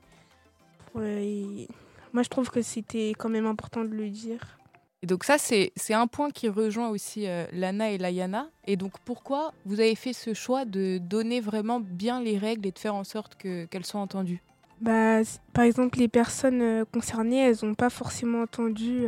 Moi, 0.94 2.22
je 2.22 2.28
trouve 2.28 2.50
que 2.50 2.62
c'était 2.62 3.12
quand 3.16 3.28
même 3.28 3.46
important 3.46 3.84
de 3.84 3.94
le 3.94 4.08
dire. 4.08 4.58
Et 5.02 5.06
donc 5.06 5.24
ça, 5.24 5.38
c'est 5.38 5.94
un 5.94 6.06
point 6.06 6.30
qui 6.30 6.48
rejoint 6.48 6.90
aussi 6.90 7.26
Lana 7.52 7.90
et 7.90 7.96
Layana. 7.96 8.50
Et 8.66 8.76
donc 8.76 8.92
pourquoi 9.04 9.54
vous 9.64 9.80
avez 9.80 9.94
fait 9.94 10.12
ce 10.12 10.34
choix 10.34 10.66
de 10.66 10.98
donner 10.98 11.40
vraiment 11.40 11.80
bien 11.80 12.20
les 12.20 12.36
règles 12.36 12.66
et 12.66 12.72
de 12.72 12.78
faire 12.78 12.94
en 12.94 13.04
sorte 13.04 13.34
qu'elles 13.36 13.86
soient 13.86 14.00
entendues? 14.00 14.42
Bah, 14.82 15.20
Par 15.54 15.64
exemple, 15.64 15.98
les 15.98 16.08
personnes 16.08 16.84
concernées, 16.92 17.38
elles 17.38 17.58
n'ont 17.62 17.74
pas 17.74 17.88
forcément 17.88 18.42
entendu 18.42 19.06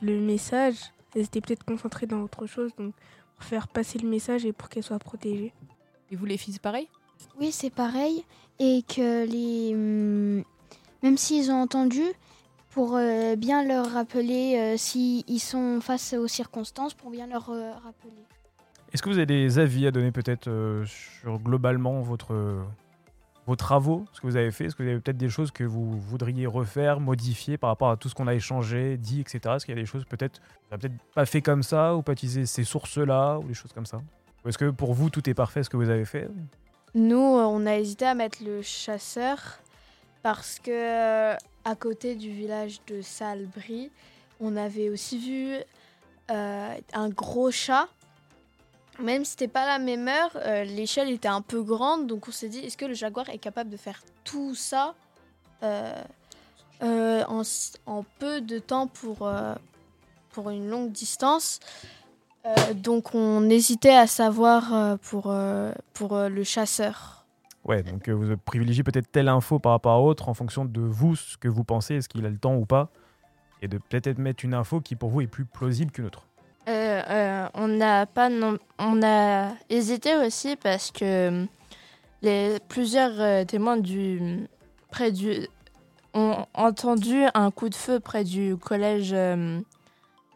le 0.00 0.20
message, 0.20 0.76
elles 1.14 1.22
étaient 1.22 1.40
peut-être 1.40 1.64
concentrées 1.64 2.06
dans 2.06 2.20
autre 2.20 2.46
chose, 2.46 2.72
donc 2.76 2.92
pour 3.36 3.44
faire 3.44 3.68
passer 3.68 3.98
le 3.98 4.08
message 4.08 4.44
et 4.44 4.52
pour 4.52 4.68
qu'elles 4.68 4.82
soient 4.82 4.98
protégées. 4.98 5.52
Et 6.10 6.16
vous 6.16 6.26
les 6.26 6.36
filles, 6.36 6.58
pareil? 6.58 6.88
Oui, 7.40 7.52
c'est 7.52 7.70
pareil. 7.70 8.24
Et 8.58 8.82
que 8.82 9.26
les. 9.26 9.74
Hmm, 9.74 10.42
même 11.02 11.18
s'ils 11.18 11.50
ont 11.50 11.60
entendu, 11.60 12.02
pour 12.70 12.96
euh, 12.96 13.36
bien 13.36 13.64
leur 13.64 13.90
rappeler 13.90 14.56
euh, 14.58 14.76
s'ils 14.76 15.40
sont 15.40 15.80
face 15.80 16.12
aux 16.12 16.26
circonstances, 16.26 16.92
pour 16.92 17.10
bien 17.10 17.26
leur 17.26 17.50
euh, 17.50 17.70
rappeler. 17.72 18.10
Est-ce 18.92 19.02
que 19.02 19.08
vous 19.08 19.16
avez 19.16 19.26
des 19.26 19.58
avis 19.58 19.86
à 19.86 19.90
donner 19.90 20.12
peut-être 20.12 20.48
sur 20.86 21.38
globalement 21.40 22.00
votre 22.00 22.64
vos 23.46 23.56
travaux, 23.56 24.06
ce 24.12 24.20
que 24.20 24.26
vous 24.26 24.36
avez 24.36 24.50
fait 24.50 24.66
Est-ce 24.66 24.74
que 24.74 24.82
vous 24.82 24.88
avez 24.88 25.00
peut-être 25.00 25.18
des 25.18 25.28
choses 25.28 25.50
que 25.50 25.64
vous 25.64 25.98
voudriez 26.00 26.46
refaire, 26.46 27.00
modifier 27.00 27.58
par 27.58 27.70
rapport 27.70 27.90
à 27.90 27.96
tout 27.96 28.08
ce 28.08 28.14
qu'on 28.14 28.26
a 28.26 28.34
échangé, 28.34 28.96
dit, 28.96 29.20
etc. 29.20 29.40
Est-ce 29.56 29.66
qu'il 29.66 29.74
y 29.74 29.78
a 29.78 29.80
des 29.80 29.86
choses 29.86 30.04
peut-être 30.04 30.40
que 30.70 30.76
peut-être 30.76 30.94
pas 31.14 31.26
fait 31.26 31.42
comme 31.42 31.62
ça 31.62 31.94
ou 31.94 32.02
pas 32.02 32.12
utiliser 32.12 32.46
ces 32.46 32.64
sources-là 32.64 33.38
ou 33.38 33.44
des 33.44 33.54
choses 33.54 33.72
comme 33.72 33.86
ça? 33.86 34.00
Est-ce 34.46 34.58
que 34.58 34.70
pour 34.70 34.94
vous 34.94 35.10
tout 35.10 35.28
est 35.28 35.34
parfait 35.34 35.62
ce 35.62 35.70
que 35.70 35.76
vous 35.76 35.90
avez 35.90 36.04
fait? 36.04 36.28
Nous, 36.94 37.16
euh, 37.16 37.42
on 37.42 37.66
a 37.66 37.76
hésité 37.76 38.06
à 38.06 38.14
mettre 38.14 38.38
le 38.44 38.62
chasseur 38.62 39.58
parce 40.22 40.58
que 40.58 40.70
euh, 40.70 41.36
à 41.64 41.74
côté 41.74 42.14
du 42.14 42.30
village 42.30 42.80
de 42.86 43.02
Salbris, 43.02 43.90
on 44.40 44.56
avait 44.56 44.90
aussi 44.90 45.18
vu 45.18 45.56
euh, 46.30 46.74
un 46.92 47.08
gros 47.08 47.50
chat 47.50 47.88
même 49.00 49.24
si 49.24 49.32
c'était 49.32 49.48
pas 49.48 49.66
la 49.66 49.78
même 49.78 50.08
heure, 50.08 50.30
euh, 50.36 50.64
l'échelle 50.64 51.10
était 51.10 51.28
un 51.28 51.42
peu 51.42 51.62
grande, 51.62 52.06
donc 52.06 52.28
on 52.28 52.30
s'est 52.30 52.48
dit 52.48 52.60
est-ce 52.60 52.76
que 52.76 52.84
le 52.84 52.94
Jaguar 52.94 53.28
est 53.28 53.38
capable 53.38 53.70
de 53.70 53.76
faire 53.76 54.00
tout 54.24 54.54
ça 54.54 54.94
euh, 55.62 55.92
euh, 56.82 57.24
en, 57.26 58.04
peu 58.18 58.40
de 58.40 58.58
temps 58.58 58.86
pour, 58.86 59.30
pour 60.30 60.50
une 60.50 60.68
longue 60.68 60.92
distance 60.92 61.60
Donc 62.74 63.14
on 63.14 63.48
hésitait 63.48 63.94
à 63.94 64.06
savoir 64.06 64.98
pour, 64.98 65.34
pour 65.92 66.16
le 66.16 66.44
chasseur. 66.44 67.24
Ouais, 67.64 67.82
donc 67.82 68.08
vous 68.08 68.36
privilégiez 68.36 68.82
peut-être 68.82 69.10
telle 69.10 69.28
info 69.28 69.58
par 69.58 69.72
rapport 69.72 69.92
à 69.92 70.00
autre 70.00 70.28
en 70.28 70.34
fonction 70.34 70.66
de 70.66 70.80
vous, 70.82 71.16
ce 71.16 71.38
que 71.38 71.48
vous 71.48 71.64
pensez, 71.64 71.94
est-ce 71.94 72.08
qu'il 72.08 72.26
a 72.26 72.30
le 72.30 72.36
temps 72.36 72.56
ou 72.56 72.66
pas, 72.66 72.90
et 73.62 73.68
de 73.68 73.78
peut-être 73.78 74.18
mettre 74.18 74.44
une 74.44 74.52
info 74.52 74.80
qui 74.80 74.96
pour 74.96 75.08
vous 75.08 75.22
est 75.22 75.26
plus 75.26 75.46
plausible 75.46 75.90
qu'une 75.90 76.04
autre. 76.06 76.26
Euh, 77.06 77.10
euh, 77.10 77.48
on 77.54 77.68
n'a 77.68 78.06
pas 78.06 78.28
on 78.78 79.02
a 79.02 79.52
hésité 79.68 80.16
aussi 80.16 80.56
parce 80.56 80.90
que 80.90 81.46
les 82.22 82.58
plusieurs 82.68 83.20
euh, 83.20 83.44
témoins 83.44 83.76
du 83.76 84.48
près 84.90 85.12
du 85.12 85.46
ont 86.14 86.46
entendu 86.54 87.24
un 87.34 87.50
coup 87.50 87.68
de 87.68 87.74
feu 87.74 88.00
près 88.00 88.24
du 88.24 88.56
collège 88.56 89.14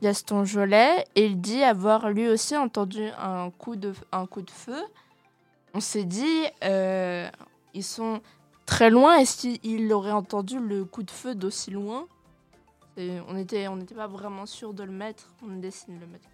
Gaston 0.02 0.44
Jolet 0.44 1.04
et 1.14 1.26
il 1.26 1.40
dit 1.40 1.62
avoir 1.62 2.10
lui 2.10 2.28
aussi 2.28 2.56
entendu 2.56 3.08
un 3.18 3.50
coup 3.50 3.76
de 3.76 3.92
un 4.10 4.26
coup 4.26 4.42
de 4.42 4.50
feu. 4.50 4.82
On 5.74 5.80
s'est 5.80 6.04
dit 6.04 6.44
ils 6.62 7.84
sont 7.84 8.20
très 8.66 8.90
loin 8.90 9.18
est-ce 9.18 9.36
qu'il 9.36 9.92
aurait 9.92 10.12
entendu 10.12 10.58
le 10.58 10.84
coup 10.84 11.04
de 11.04 11.10
feu 11.10 11.34
d'aussi 11.34 11.70
loin? 11.70 12.06
On 12.96 13.34
n'était 13.34 13.68
on 13.68 13.78
pas 13.78 14.08
vraiment 14.08 14.46
sûr 14.46 14.74
de 14.74 14.82
le 14.82 14.90
mettre. 14.90 15.28
On 15.44 15.56
décide 15.58 15.94
de 15.94 16.00
le 16.00 16.06
mettre. 16.08 16.28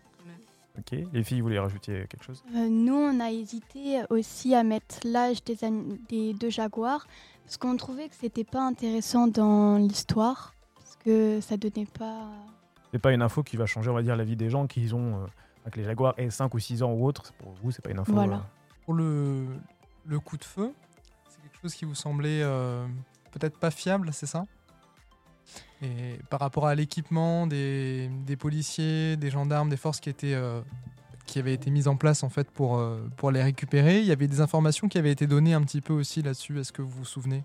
Ok. 0.78 0.98
Les 1.12 1.22
filles, 1.24 1.40
vous 1.40 1.46
voulez 1.46 1.58
rajouter 1.58 2.06
quelque 2.08 2.24
chose? 2.24 2.42
Euh, 2.54 2.68
Nous, 2.68 2.94
on 2.94 3.20
a 3.20 3.30
hésité 3.30 4.02
aussi 4.10 4.54
à 4.54 4.64
mettre 4.64 4.96
l'âge 5.04 5.42
des, 5.44 5.56
des 6.08 6.34
deux 6.34 6.50
jaguars 6.50 7.06
parce 7.44 7.56
qu'on 7.58 7.76
trouvait 7.76 8.08
que 8.08 8.14
c'était 8.16 8.44
pas 8.44 8.62
intéressant 8.66 9.28
dans 9.28 9.76
l'histoire 9.78 10.54
parce 10.74 10.96
que 11.04 11.40
ça 11.40 11.56
donnait 11.56 11.86
pas. 11.86 12.28
C'est 12.92 12.98
pas 12.98 13.12
une 13.12 13.22
info 13.22 13.42
qui 13.42 13.56
va 13.56 13.66
changer, 13.66 13.90
on 13.90 13.94
va 13.94 14.02
dire, 14.02 14.16
la 14.16 14.24
vie 14.24 14.36
des 14.36 14.50
gens 14.50 14.66
qui 14.66 14.92
ont 14.92 15.22
euh, 15.66 15.70
que 15.70 15.78
les 15.78 15.84
jaguars 15.84 16.14
aient 16.16 16.30
5 16.30 16.52
ou 16.54 16.58
6 16.58 16.82
ans 16.82 16.92
ou 16.92 17.06
autre. 17.06 17.32
Pour 17.34 17.52
vous, 17.62 17.70
c'est 17.70 17.82
pas 17.82 17.90
une 17.90 17.98
info. 17.98 18.12
Voilà. 18.12 18.36
Euh. 18.36 18.40
Pour 18.84 18.94
le, 18.94 19.46
le 20.06 20.20
coup 20.20 20.36
de 20.36 20.44
feu, 20.44 20.72
c'est 21.28 21.40
quelque 21.42 21.60
chose 21.62 21.74
qui 21.74 21.84
vous 21.84 21.94
semblait 21.94 22.42
peut-être 23.30 23.58
pas 23.58 23.70
fiable, 23.70 24.10
c'est 24.12 24.26
ça? 24.26 24.44
Et 25.84 26.18
par 26.30 26.40
rapport 26.40 26.66
à 26.66 26.74
l'équipement 26.74 27.46
des, 27.46 28.08
policiers, 28.38 29.16
des 29.16 29.30
gendarmes, 29.30 29.68
des 29.68 29.76
forces 29.76 30.00
qui, 30.00 30.08
étaient, 30.08 30.34
euh, 30.34 30.60
qui 31.26 31.38
avaient 31.38 31.52
été 31.52 31.70
mises 31.70 31.88
en 31.88 31.96
place 31.96 32.22
en 32.22 32.30
fait 32.30 32.50
pour, 32.50 32.78
euh, 32.78 32.98
pour 33.16 33.30
les 33.30 33.42
récupérer, 33.42 34.00
il 34.00 34.06
y 34.06 34.12
avait 34.12 34.28
des 34.28 34.40
informations 34.40 34.88
qui 34.88 34.98
avaient 34.98 35.12
été 35.12 35.26
données 35.26 35.52
un 35.52 35.62
petit 35.62 35.80
peu 35.80 35.92
aussi 35.92 36.22
là-dessus. 36.22 36.58
Est-ce 36.58 36.72
que 36.72 36.82
vous 36.82 36.90
vous 36.90 37.04
souvenez? 37.04 37.44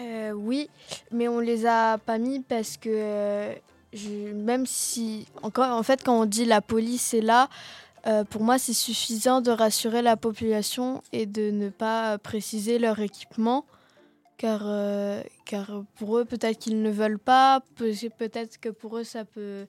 Euh, 0.00 0.32
Oui, 0.32 0.68
mais 1.10 1.28
on 1.28 1.40
les 1.40 1.66
a 1.66 1.98
pas 1.98 2.18
mis 2.18 2.40
parce 2.40 2.76
que 2.76 3.54
même 4.34 4.66
si, 4.66 5.26
encore, 5.42 5.74
en 5.76 5.82
fait, 5.82 6.04
quand 6.04 6.20
on 6.20 6.26
dit 6.26 6.44
la 6.44 6.60
police 6.60 7.14
est 7.14 7.22
là, 7.22 7.48
pour 8.30 8.42
moi, 8.42 8.58
c'est 8.58 8.72
suffisant 8.72 9.40
de 9.40 9.50
rassurer 9.50 10.00
la 10.00 10.16
population 10.16 11.02
et 11.12 11.26
de 11.26 11.50
ne 11.50 11.68
pas 11.68 12.16
préciser 12.18 12.78
leur 12.78 12.98
équipement 13.00 13.64
car, 14.40 14.62
euh, 14.64 15.22
car 15.44 15.84
pour 15.96 16.16
eux, 16.16 16.24
peut-être 16.24 16.58
qu'ils 16.58 16.80
ne 16.80 16.90
veulent 16.90 17.18
pas, 17.18 17.62
peut-être 17.76 18.58
que 18.58 18.70
pour 18.70 18.96
eux, 18.96 19.04
ça 19.04 19.26
peut, 19.26 19.66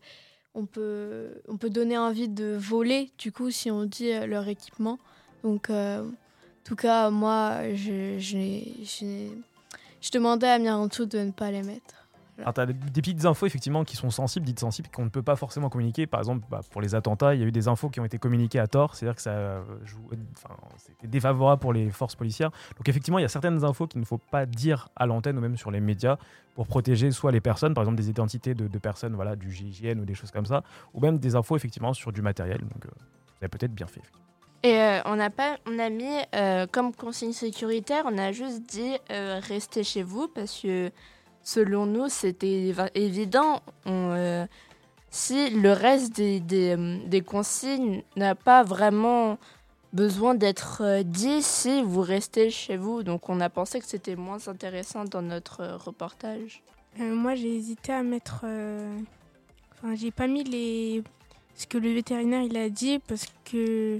on, 0.55 0.65
peut, 0.65 1.41
on 1.49 1.57
peut 1.57 1.69
donner 1.69 1.97
envie 1.97 2.29
de 2.29 2.55
voler, 2.57 3.11
du 3.17 3.33
coup, 3.33 3.51
si 3.51 3.69
on 3.69 3.83
dit 3.83 4.13
euh, 4.13 4.25
leur 4.25 4.47
équipement. 4.47 4.97
Donc, 5.43 5.69
euh, 5.69 6.05
en 6.05 6.63
tout 6.63 6.77
cas, 6.77 7.09
moi, 7.09 7.73
je, 7.73 8.17
je, 8.17 9.27
je 9.99 10.11
demandais 10.13 10.47
à 10.47 10.57
Mirantou 10.57 11.05
de 11.05 11.19
ne 11.19 11.31
pas 11.31 11.51
les 11.51 11.63
mettre. 11.63 12.00
Alors, 12.39 12.57
as 12.57 12.65
des, 12.65 12.73
petites 12.73 13.25
infos 13.25 13.45
effectivement 13.45 13.83
qui 13.83 13.95
sont 13.95 14.09
sensibles, 14.09 14.45
dites 14.45 14.59
sensibles, 14.59 14.89
qu'on 14.89 15.03
ne 15.03 15.09
peut 15.09 15.21
pas 15.21 15.35
forcément 15.35 15.69
communiquer. 15.69 16.07
Par 16.07 16.19
exemple, 16.19 16.45
bah, 16.49 16.61
pour 16.71 16.81
les 16.81 16.95
attentats, 16.95 17.35
il 17.35 17.41
y 17.41 17.43
a 17.43 17.47
eu 17.47 17.51
des 17.51 17.67
infos 17.67 17.89
qui 17.89 17.99
ont 17.99 18.05
été 18.05 18.17
communiquées 18.17 18.59
à 18.59 18.67
tort, 18.67 18.95
c'est-à-dire 18.95 19.15
que 19.15 19.21
ça 19.21 19.31
euh, 19.31 19.61
c'était 20.77 21.07
défavorable 21.07 21.61
pour 21.61 21.73
les 21.73 21.89
forces 21.89 22.15
policières. 22.15 22.51
Donc, 22.77 22.87
effectivement, 22.89 23.19
il 23.19 23.23
y 23.23 23.25
a 23.25 23.29
certaines 23.29 23.63
infos 23.63 23.87
qu'il 23.87 23.99
ne 23.99 24.05
faut 24.05 24.17
pas 24.17 24.45
dire 24.45 24.89
à 24.95 25.05
l'antenne 25.05 25.37
ou 25.37 25.41
même 25.41 25.57
sur 25.57 25.71
les 25.71 25.81
médias 25.81 26.17
pour 26.55 26.67
protéger 26.67 27.11
soit 27.11 27.31
les 27.31 27.41
personnes, 27.41 27.73
par 27.73 27.83
exemple 27.83 27.97
des 27.97 28.09
identités 28.09 28.53
de, 28.53 28.77
personnes 28.77 29.15
voilà, 29.15 29.35
du 29.35 29.51
GIGN 29.51 29.99
ou 29.99 30.05
des 30.05 30.15
choses 30.15 30.31
comme 30.31 30.45
ça, 30.45 30.63
ou 30.93 30.99
même 30.99 31.17
des 31.17 31.35
infos 31.35 31.55
effectivement 31.55 31.93
sur 31.93 32.11
du 32.11 32.21
matériel. 32.21 32.59
Donc, 32.61 32.85
euh, 32.85 32.89
vous 33.41 33.47
peut-être 33.47 33.73
bien 33.73 33.87
fait. 33.87 34.01
Et 34.63 34.79
euh, 34.79 34.99
on, 35.05 35.19
a 35.19 35.29
pas, 35.29 35.57
on 35.65 35.79
a 35.79 35.89
mis 35.89 36.67
comme 36.71 36.93
consigne 36.93 37.33
sécuritaire, 37.33 38.03
on 38.05 38.17
a 38.17 38.31
juste 38.31 38.63
dit 38.63 38.97
restez 39.09 39.83
chez 39.83 40.03
vous 40.03 40.27
parce 40.27 40.61
que 40.61 40.91
selon 41.43 41.85
nous, 41.85 42.09
c'était 42.09 42.73
évident. 42.95 43.61
Euh, 43.87 44.45
si 45.09 45.49
le 45.49 45.71
reste 45.73 46.13
des, 46.15 46.75
euh, 46.77 47.21
consignes 47.21 48.03
n'a 48.15 48.35
pas 48.35 48.63
vraiment 48.63 49.37
besoin 49.93 50.35
d'être 50.35 50.83
euh, 50.83 51.03
dit 51.03 51.41
si 51.41 51.81
vous 51.83 52.01
restez 52.01 52.49
chez 52.49 52.77
vous. 52.77 53.03
Donc 53.03 53.29
on 53.29 53.41
a 53.41 53.49
pensé 53.49 53.79
que 53.79 53.85
c'était 53.85 54.15
moins 54.15 54.47
intéressant 54.47 55.05
dans 55.05 55.21
notre 55.21 55.77
reportage. 55.85 56.61
moi 56.97 57.35
j'ai 57.35 57.55
hésité 57.55 57.91
à 57.91 58.03
mettre... 58.03 58.45
Enfin 59.73 59.95
j'ai 59.95 60.11
pas 60.11 60.27
mis 60.27 60.43
les... 60.43 61.03
ce 61.55 61.65
que 61.65 61.77
le 61.77 61.91
vétérinaire 61.91 62.43
il 62.43 62.55
a 62.55 62.69
dit 62.69 62.99
parce 62.99 63.25
que 63.45 63.99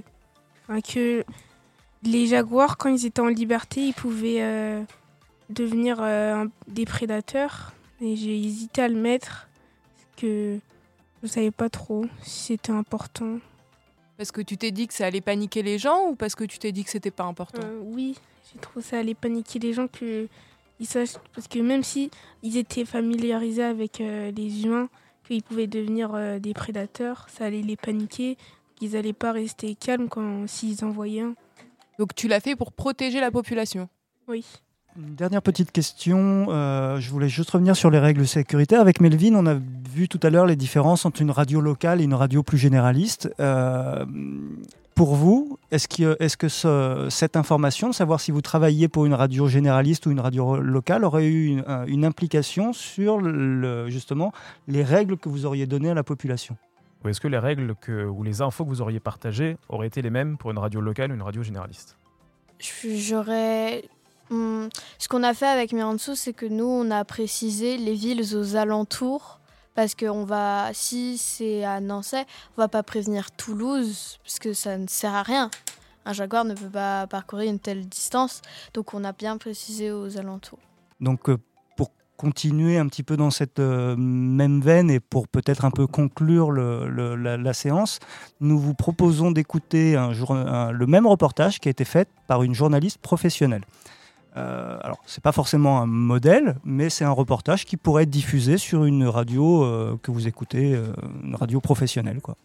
hein, 0.68 0.80
que 0.80 1.24
les 2.04 2.26
jaguars, 2.26 2.78
quand 2.78 2.88
ils 2.88 3.06
étaient 3.06 3.20
en 3.20 3.28
liberté, 3.28 3.88
ils 3.88 3.94
pouvaient 3.94 4.84
devenir 5.52 5.98
euh, 6.00 6.46
des 6.68 6.84
prédateurs. 6.84 7.72
Et 8.00 8.16
j'ai 8.16 8.36
hésité 8.36 8.82
à 8.82 8.88
le 8.88 8.96
mettre 8.96 9.48
parce 9.94 10.08
que 10.16 10.58
je 11.22 11.28
savais 11.28 11.50
pas 11.50 11.68
trop 11.68 12.06
si 12.22 12.54
c'était 12.54 12.72
important. 12.72 13.38
Parce 14.16 14.32
que 14.32 14.40
tu 14.40 14.56
t'es 14.56 14.70
dit 14.70 14.86
que 14.86 14.94
ça 14.94 15.06
allait 15.06 15.20
paniquer 15.20 15.62
les 15.62 15.78
gens 15.78 16.08
ou 16.08 16.14
parce 16.14 16.34
que 16.34 16.44
tu 16.44 16.58
t'es 16.58 16.72
dit 16.72 16.84
que 16.84 16.90
c'était 16.90 17.10
pas 17.10 17.24
important? 17.24 17.62
Euh, 17.62 17.80
oui, 17.82 18.16
j'ai 18.52 18.60
trouvé 18.60 18.84
ça 18.84 18.98
allait 18.98 19.14
paniquer 19.14 19.58
les 19.58 19.72
gens 19.72 19.86
que 19.88 20.28
ils 20.80 20.86
sachent 20.86 21.18
parce 21.34 21.46
que 21.46 21.60
même 21.60 21.84
si 21.84 22.10
ils 22.42 22.56
étaient 22.56 22.84
familiarisés 22.84 23.62
avec 23.62 24.00
euh, 24.00 24.32
les 24.32 24.64
humains, 24.64 24.88
qu'ils 25.24 25.42
pouvaient 25.42 25.66
devenir 25.66 26.14
euh, 26.14 26.38
des 26.38 26.54
prédateurs, 26.54 27.26
ça 27.28 27.46
allait 27.46 27.62
les 27.62 27.76
paniquer, 27.76 28.36
qu'ils 28.76 28.96
allaient 28.96 29.12
pas 29.12 29.32
rester 29.32 29.74
calmes 29.74 30.08
quand 30.08 30.46
s'ils 30.48 30.84
en 30.84 30.90
voyaient 30.90 31.22
un. 31.22 31.34
Donc 31.98 32.14
tu 32.14 32.26
l'as 32.26 32.40
fait 32.40 32.56
pour 32.56 32.72
protéger 32.72 33.20
la 33.20 33.30
population? 33.30 33.88
Oui. 34.28 34.44
Une 34.96 35.14
dernière 35.14 35.40
petite 35.42 35.72
question. 35.72 36.46
euh, 36.50 37.00
je 37.00 37.10
voulais 37.10 37.28
juste 37.28 37.50
revenir 37.50 37.74
sur 37.76 37.90
les 37.90 37.98
règles 37.98 38.26
sécuritaires. 38.26 38.80
Avec 38.80 39.00
Melvin, 39.00 39.34
on 39.34 39.46
a 39.46 39.54
vu 39.90 40.06
tout 40.08 40.20
à 40.22 40.28
l'heure 40.30 40.44
les 40.46 40.56
différences 40.56 41.06
entre 41.06 41.22
une 41.22 41.30
radio 41.30 41.60
locale 41.60 42.00
et 42.00 42.04
une 42.04 42.12
radio 42.14 42.42
plus 42.42 42.58
généraliste. 42.58 43.32
Euh, 43.40 44.04
pour 44.94 45.14
vous, 45.14 45.58
est-ce 45.70 45.88
que, 45.88 46.16
est 46.22 46.36
que 46.36 46.48
ce- 46.48 47.06
cette 47.10 47.36
information, 47.36 47.88
de 47.88 47.94
savoir 47.94 48.20
si 48.20 48.30
vous 48.30 48.42
travailliez 48.42 48.88
pour 48.88 49.06
une 49.06 49.14
radio 49.14 49.48
généraliste 49.48 50.04
ou 50.04 50.10
une 50.10 50.20
radio 50.20 50.56
locale, 50.58 51.04
aurait 51.04 51.26
eu 51.26 51.46
une, 51.46 51.64
un- 51.66 51.86
une 51.86 52.04
implication 52.04 52.74
sur 52.74 53.18
le- 53.18 53.88
justement 53.88 54.32
les 54.68 54.82
règles 54.84 55.16
que 55.16 55.30
vous 55.30 55.46
auriez 55.46 55.66
données 55.66 55.90
à 55.90 55.94
la 55.94 56.02
population? 56.04 56.56
Ou 57.02 57.08
est-ce 57.08 57.20
que 57.20 57.28
les 57.28 57.38
règles 57.38 57.74
que, 57.80 58.04
ou 58.04 58.22
les 58.22 58.42
infos 58.42 58.64
que 58.64 58.68
vous 58.68 58.82
auriez 58.82 59.00
partagées 59.00 59.56
auraient 59.70 59.86
été 59.86 60.02
les 60.02 60.10
mêmes 60.10 60.36
pour 60.36 60.50
une 60.50 60.58
radio 60.58 60.82
locale 60.82 61.10
ou 61.10 61.14
une 61.14 61.22
radio 61.22 61.42
généraliste? 61.42 61.96
J'aurais. 62.60 63.82
Hum, 64.30 64.68
ce 64.98 65.08
qu'on 65.08 65.22
a 65.22 65.34
fait 65.34 65.46
avec 65.46 65.72
Miranso, 65.72 66.14
c'est 66.14 66.32
que 66.32 66.46
nous, 66.46 66.64
on 66.66 66.90
a 66.90 67.04
précisé 67.04 67.76
les 67.76 67.94
villes 67.94 68.22
aux 68.34 68.56
alentours. 68.56 69.38
Parce 69.74 69.94
que 69.94 70.06
on 70.06 70.24
va, 70.24 70.70
si 70.74 71.16
c'est 71.16 71.64
à 71.64 71.80
Nancy, 71.80 72.16
on 72.56 72.60
va 72.60 72.68
pas 72.68 72.82
prévenir 72.82 73.30
Toulouse, 73.30 74.18
parce 74.22 74.38
que 74.38 74.52
ça 74.52 74.76
ne 74.76 74.86
sert 74.86 75.14
à 75.14 75.22
rien. 75.22 75.50
Un 76.04 76.12
jaguar 76.12 76.44
ne 76.44 76.54
peut 76.54 76.68
pas 76.68 77.06
parcourir 77.06 77.50
une 77.50 77.58
telle 77.58 77.88
distance. 77.88 78.42
Donc 78.74 78.92
on 78.92 79.04
a 79.04 79.12
bien 79.12 79.38
précisé 79.38 79.90
aux 79.90 80.18
alentours. 80.18 80.58
Donc, 81.00 81.30
euh, 81.30 81.38
pour 81.76 81.90
continuer 82.16 82.76
un 82.76 82.86
petit 82.86 83.02
peu 83.02 83.16
dans 83.16 83.30
cette 83.30 83.60
euh, 83.60 83.96
même 83.96 84.60
veine 84.60 84.90
et 84.90 85.00
pour 85.00 85.26
peut-être 85.26 85.64
un 85.64 85.70
peu 85.70 85.86
conclure 85.86 86.52
la, 86.52 87.52
séance, 87.54 87.98
nous 88.40 88.58
vous 88.58 88.74
proposons 88.74 89.30
d'écouter 89.30 89.94
le 89.94 90.86
même 90.86 91.06
reportage 91.06 91.60
qui 91.60 91.68
a 91.68 91.70
été 91.70 91.84
fait 91.84 92.08
par 92.26 92.42
une 92.42 92.54
journaliste 92.54 92.98
professionnelle. 92.98 93.64
Euh, 94.36 94.78
alors, 94.82 94.98
c'est 95.06 95.22
pas 95.22 95.32
forcément 95.32 95.80
un 95.80 95.86
modèle, 95.86 96.56
mais 96.64 96.90
c'est 96.90 97.04
un 97.04 97.10
reportage 97.10 97.64
qui 97.64 97.76
pourrait 97.76 98.04
être 98.04 98.10
diffusé 98.10 98.58
sur 98.58 98.84
une 98.84 99.06
radio 99.06 99.64
euh, 99.64 99.98
que 100.02 100.10
vous 100.10 100.26
écoutez, 100.26 100.74
euh, 100.74 100.92
une 101.22 101.34
radio 101.34 101.60
professionnelle, 101.60 102.20
quoi. 102.20 102.36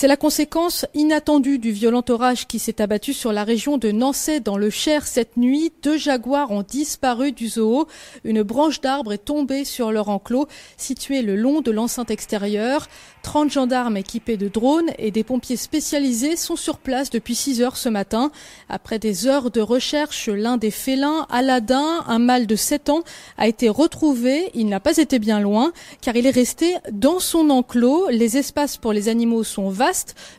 C'est 0.00 0.06
la 0.06 0.16
conséquence 0.16 0.86
inattendue 0.94 1.58
du 1.58 1.72
violent 1.72 2.04
orage 2.08 2.46
qui 2.46 2.60
s'est 2.60 2.80
abattu 2.80 3.12
sur 3.12 3.32
la 3.32 3.42
région 3.42 3.78
de 3.78 3.90
Nancy 3.90 4.40
dans 4.40 4.56
le 4.56 4.70
Cher 4.70 5.04
cette 5.04 5.36
nuit. 5.36 5.72
Deux 5.82 5.96
jaguars 5.96 6.52
ont 6.52 6.62
disparu 6.62 7.32
du 7.32 7.48
zoo. 7.48 7.88
Une 8.22 8.44
branche 8.44 8.80
d'arbre 8.80 9.12
est 9.12 9.18
tombée 9.18 9.64
sur 9.64 9.90
leur 9.90 10.08
enclos 10.08 10.46
situé 10.76 11.20
le 11.22 11.34
long 11.34 11.62
de 11.62 11.72
l'enceinte 11.72 12.12
extérieure. 12.12 12.86
30 13.24 13.50
gendarmes 13.50 13.96
équipés 13.96 14.36
de 14.36 14.46
drones 14.46 14.90
et 14.98 15.10
des 15.10 15.24
pompiers 15.24 15.56
spécialisés 15.56 16.36
sont 16.36 16.54
sur 16.54 16.78
place 16.78 17.10
depuis 17.10 17.34
6 17.34 17.60
heures 17.60 17.76
ce 17.76 17.88
matin. 17.88 18.30
Après 18.68 19.00
des 19.00 19.26
heures 19.26 19.50
de 19.50 19.60
recherche, 19.60 20.28
l'un 20.28 20.58
des 20.58 20.70
félins, 20.70 21.26
Aladdin, 21.28 22.04
un 22.06 22.20
mâle 22.20 22.46
de 22.46 22.54
7 22.54 22.88
ans, 22.90 23.02
a 23.36 23.48
été 23.48 23.68
retrouvé. 23.68 24.48
Il 24.54 24.68
n'a 24.68 24.78
pas 24.78 24.96
été 24.98 25.18
bien 25.18 25.40
loin 25.40 25.72
car 26.00 26.14
il 26.14 26.24
est 26.24 26.30
resté 26.30 26.76
dans 26.92 27.18
son 27.18 27.50
enclos. 27.50 28.06
Les 28.10 28.36
espaces 28.36 28.76
pour 28.76 28.92
les 28.92 29.08
animaux 29.08 29.42
sont 29.42 29.70
vastes. 29.70 29.87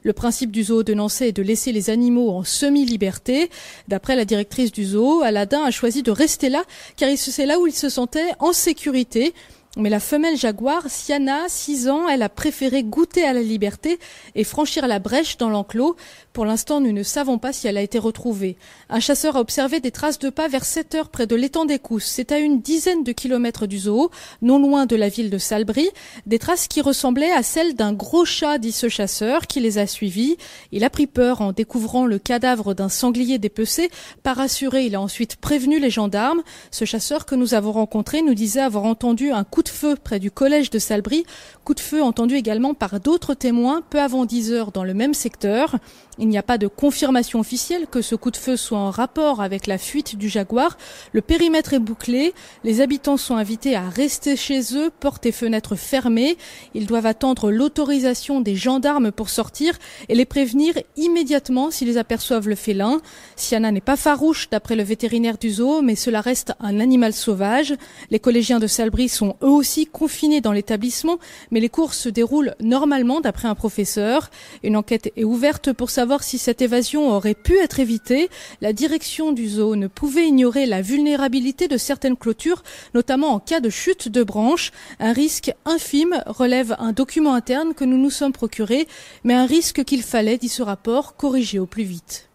Le 0.03 0.13
principe 0.13 0.51
du 0.51 0.63
zoo 0.63 0.83
de 0.83 0.93
Nancy 0.93 1.25
est 1.25 1.31
de 1.31 1.41
laisser 1.41 1.71
les 1.71 1.89
animaux 1.89 2.29
en 2.29 2.43
semi-liberté. 2.43 3.49
D'après 3.87 4.15
la 4.15 4.25
directrice 4.25 4.71
du 4.71 4.85
zoo, 4.85 5.21
Aladdin 5.21 5.63
a 5.63 5.71
choisi 5.71 6.03
de 6.03 6.11
rester 6.11 6.49
là 6.49 6.63
car 6.97 7.09
c'est 7.17 7.45
là 7.45 7.59
où 7.59 7.67
il 7.67 7.73
se 7.73 7.89
sentait 7.89 8.31
en 8.39 8.53
sécurité. 8.53 9.33
Mais 9.77 9.91
la 9.91 9.99
femelle 9.99 10.35
jaguar, 10.35 10.89
Siana, 10.89 11.47
6 11.47 11.89
ans, 11.89 12.09
elle 12.09 12.23
a 12.23 12.29
préféré 12.29 12.81
goûter 12.81 13.23
à 13.23 13.33
la 13.33 13.43
liberté 13.43 13.99
et 14.33 14.43
franchir 14.43 14.87
la 14.87 14.97
brèche 14.97 15.37
dans 15.37 15.51
l'enclos. 15.51 15.95
Pour 16.33 16.45
l'instant, 16.45 16.81
nous 16.81 16.91
ne 16.91 17.03
savons 17.03 17.37
pas 17.37 17.53
si 17.53 17.67
elle 17.67 17.77
a 17.77 17.83
été 17.83 17.99
retrouvée. 17.99 18.57
Un 18.89 18.99
chasseur 18.99 19.35
a 19.35 19.41
observé 19.41 19.79
des 19.79 19.91
traces 19.91 20.17
de 20.17 20.31
pas 20.31 20.47
vers 20.47 20.65
7 20.65 20.95
heures 20.95 21.09
près 21.09 21.27
de 21.27 21.35
l'étang 21.35 21.65
des 21.65 21.77
Cousses. 21.77 22.07
C'est 22.07 22.31
à 22.31 22.39
une 22.39 22.61
dizaine 22.61 23.03
de 23.03 23.11
kilomètres 23.11 23.67
du 23.67 23.77
zoo, 23.77 24.09
non 24.41 24.57
loin 24.57 24.87
de 24.87 24.95
la 24.95 25.07
ville 25.07 25.29
de 25.29 25.37
Salbris. 25.37 25.89
Des 26.25 26.39
traces 26.39 26.67
qui 26.67 26.81
ressemblaient 26.81 27.31
à 27.31 27.43
celles 27.43 27.75
d'un 27.75 27.93
gros 27.93 28.25
chat, 28.25 28.57
dit 28.57 28.71
ce 28.71 28.89
chasseur, 28.89 29.45
qui 29.45 29.59
les 29.59 29.77
a 29.77 29.85
suivis. 29.85 30.37
Il 30.71 30.83
a 30.83 30.89
pris 30.89 31.05
peur 31.05 31.41
en 31.41 31.51
découvrant 31.51 32.07
le 32.07 32.17
cadavre 32.17 32.73
d'un 32.73 32.89
sanglier 32.89 33.37
dépecé. 33.37 33.91
Pas 34.23 34.33
rassuré, 34.33 34.85
il 34.85 34.95
a 34.95 35.01
ensuite 35.01 35.35
prévenu 35.35 35.79
les 35.79 35.91
gendarmes. 35.91 36.41
Ce 36.71 36.85
chasseur 36.85 37.27
que 37.27 37.35
nous 37.35 37.53
avons 37.53 37.71
rencontré 37.71 38.23
nous 38.23 38.33
disait 38.33 38.61
avoir 38.61 38.85
entendu 38.85 39.29
un 39.29 39.43
coup 39.43 39.58
de 39.63 39.69
feu 39.69 39.95
près 40.01 40.19
du 40.19 40.31
collège 40.31 40.69
de 40.69 40.79
Salbris. 40.79 41.25
Coup 41.63 41.73
de 41.73 41.79
feu 41.79 42.01
entendu 42.01 42.35
également 42.35 42.73
par 42.73 42.99
d'autres 42.99 43.33
témoins 43.33 43.81
peu 43.89 43.99
avant 43.99 44.25
10 44.25 44.51
heures 44.51 44.71
dans 44.71 44.83
le 44.83 44.93
même 44.93 45.13
secteur. 45.13 45.77
Il 46.21 46.27
n'y 46.27 46.37
a 46.37 46.43
pas 46.43 46.57
de 46.57 46.67
confirmation 46.67 47.39
officielle 47.39 47.87
que 47.87 48.01
ce 48.01 48.13
coup 48.13 48.29
de 48.29 48.37
feu 48.37 48.57
soit 48.57 48.77
en 48.77 48.91
rapport 48.91 49.41
avec 49.41 49.67
la 49.67 49.77
fuite 49.77 50.17
du 50.17 50.27
jaguar. 50.27 50.77
Le 51.13 51.21
périmètre 51.21 51.73
est 51.73 51.79
bouclé. 51.79 52.33
Les 52.65 52.81
habitants 52.81 53.15
sont 53.15 53.37
invités 53.37 53.73
à 53.75 53.87
rester 53.87 54.35
chez 54.35 54.75
eux, 54.75 54.89
portes 54.99 55.25
et 55.25 55.31
fenêtres 55.31 55.77
fermées. 55.77 56.37
Ils 56.73 56.87
doivent 56.87 57.05
attendre 57.05 57.51
l'autorisation 57.51 58.41
des 58.41 58.55
gendarmes 58.55 59.13
pour 59.13 59.29
sortir 59.29 59.75
et 60.09 60.15
les 60.15 60.25
prévenir 60.25 60.73
immédiatement 60.97 61.71
s'ils 61.71 61.97
aperçoivent 61.97 62.49
le 62.49 62.55
félin. 62.55 62.99
Siana 63.37 63.71
n'est 63.71 63.79
pas 63.79 63.95
farouche 63.95 64.49
d'après 64.49 64.75
le 64.75 64.83
vétérinaire 64.83 65.37
du 65.37 65.51
zoo, 65.51 65.81
mais 65.81 65.95
cela 65.95 66.19
reste 66.19 66.51
un 66.59 66.81
animal 66.81 67.13
sauvage. 67.13 67.73
Les 68.11 68.19
collégiens 68.19 68.59
de 68.59 68.67
Salbris 68.67 69.07
sont 69.07 69.37
eux 69.41 69.48
aussi 69.55 69.85
confinés 69.85 70.41
dans 70.41 70.51
l'établissement, 70.51 71.19
mais 71.51 71.59
les 71.59 71.69
cours 71.69 71.93
se 71.93 72.09
déroulent 72.09 72.55
normalement 72.59 73.21
d'après 73.21 73.47
un 73.47 73.55
professeur. 73.55 74.29
Une 74.63 74.75
enquête 74.75 75.11
est 75.15 75.23
ouverte 75.23 75.73
pour 75.73 75.89
savoir 75.89 76.23
si 76.23 76.37
cette 76.37 76.61
évasion 76.61 77.09
aurait 77.11 77.35
pu 77.35 77.57
être 77.57 77.79
évitée. 77.79 78.29
La 78.61 78.73
direction 78.73 79.31
du 79.31 79.47
zoo 79.47 79.75
ne 79.75 79.87
pouvait 79.87 80.27
ignorer 80.27 80.65
la 80.65 80.81
vulnérabilité 80.81 81.67
de 81.67 81.77
certaines 81.77 82.17
clôtures, 82.17 82.63
notamment 82.93 83.33
en 83.33 83.39
cas 83.39 83.59
de 83.59 83.69
chute 83.69 84.07
de 84.07 84.23
branches. 84.23 84.71
Un 84.99 85.13
risque 85.13 85.53
infime 85.65 86.23
relève 86.25 86.75
un 86.79 86.91
document 86.91 87.33
interne 87.33 87.73
que 87.73 87.85
nous 87.85 87.97
nous 87.97 88.09
sommes 88.09 88.33
procurés, 88.33 88.87
mais 89.23 89.33
un 89.33 89.45
risque 89.45 89.83
qu'il 89.83 90.03
fallait, 90.03 90.37
dit 90.37 90.49
ce 90.49 90.63
rapport, 90.63 91.15
corriger 91.15 91.59
au 91.59 91.65
plus 91.65 91.83
vite. 91.83 92.29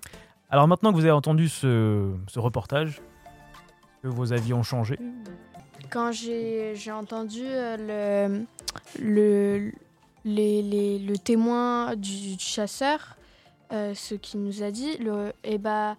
Alors 0.51 0.69
maintenant 0.69 0.91
que 0.93 0.97
vous 0.97 1.05
avez 1.05 1.11
entendu 1.11 1.49
ce, 1.49 2.13
ce 2.29 2.39
reportage, 2.39 3.03
que 4.03 4.09
vos 4.09 4.33
avis 4.33 4.53
ont 4.53 4.63
changé? 4.63 4.99
Quand 5.91 6.11
j'ai 6.13 6.75
entendu 6.91 7.43
euh, 7.45 8.47
le, 8.99 9.05
le, 9.05 9.73
les- 10.25 10.63
les- 10.63 10.99
le 10.99 11.17
témoin 11.19 11.95
du, 11.97 12.37
chasseur, 12.39 13.17
euh, 13.73 13.95
ce 13.95 14.15
qu'il 14.15 14.43
nous 14.43 14.63
a 14.63 14.71
dit, 14.71 14.97
le, 14.99 15.33
eh 15.45 15.59
ben, 15.59 15.97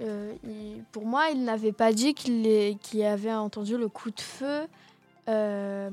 euh, 0.00 0.32
il- 0.44 0.82
pour 0.92 1.04
moi, 1.06 1.28
il 1.32 1.44
n'avait 1.44 1.72
pas 1.72 1.92
dit 1.92 2.14
qu'il 2.14 2.76
qu'il 2.78 3.02
avait 3.04 3.32
entendu 3.32 3.76
le 3.76 3.88
coup 3.88 4.10
de 4.10 4.20
feu 4.20 4.62
euh, 5.28 5.90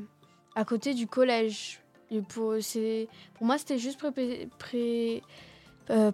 à 0.56 0.66
côté 0.66 0.94
du 0.94 1.06
collège. 1.08 1.82
Et 2.12 2.22
pour, 2.22 2.56
pour 3.36 3.46
moi, 3.46 3.58
c'était 3.60 3.78
juste 3.78 4.00
pré- 4.00 4.48
pré- 4.58 5.22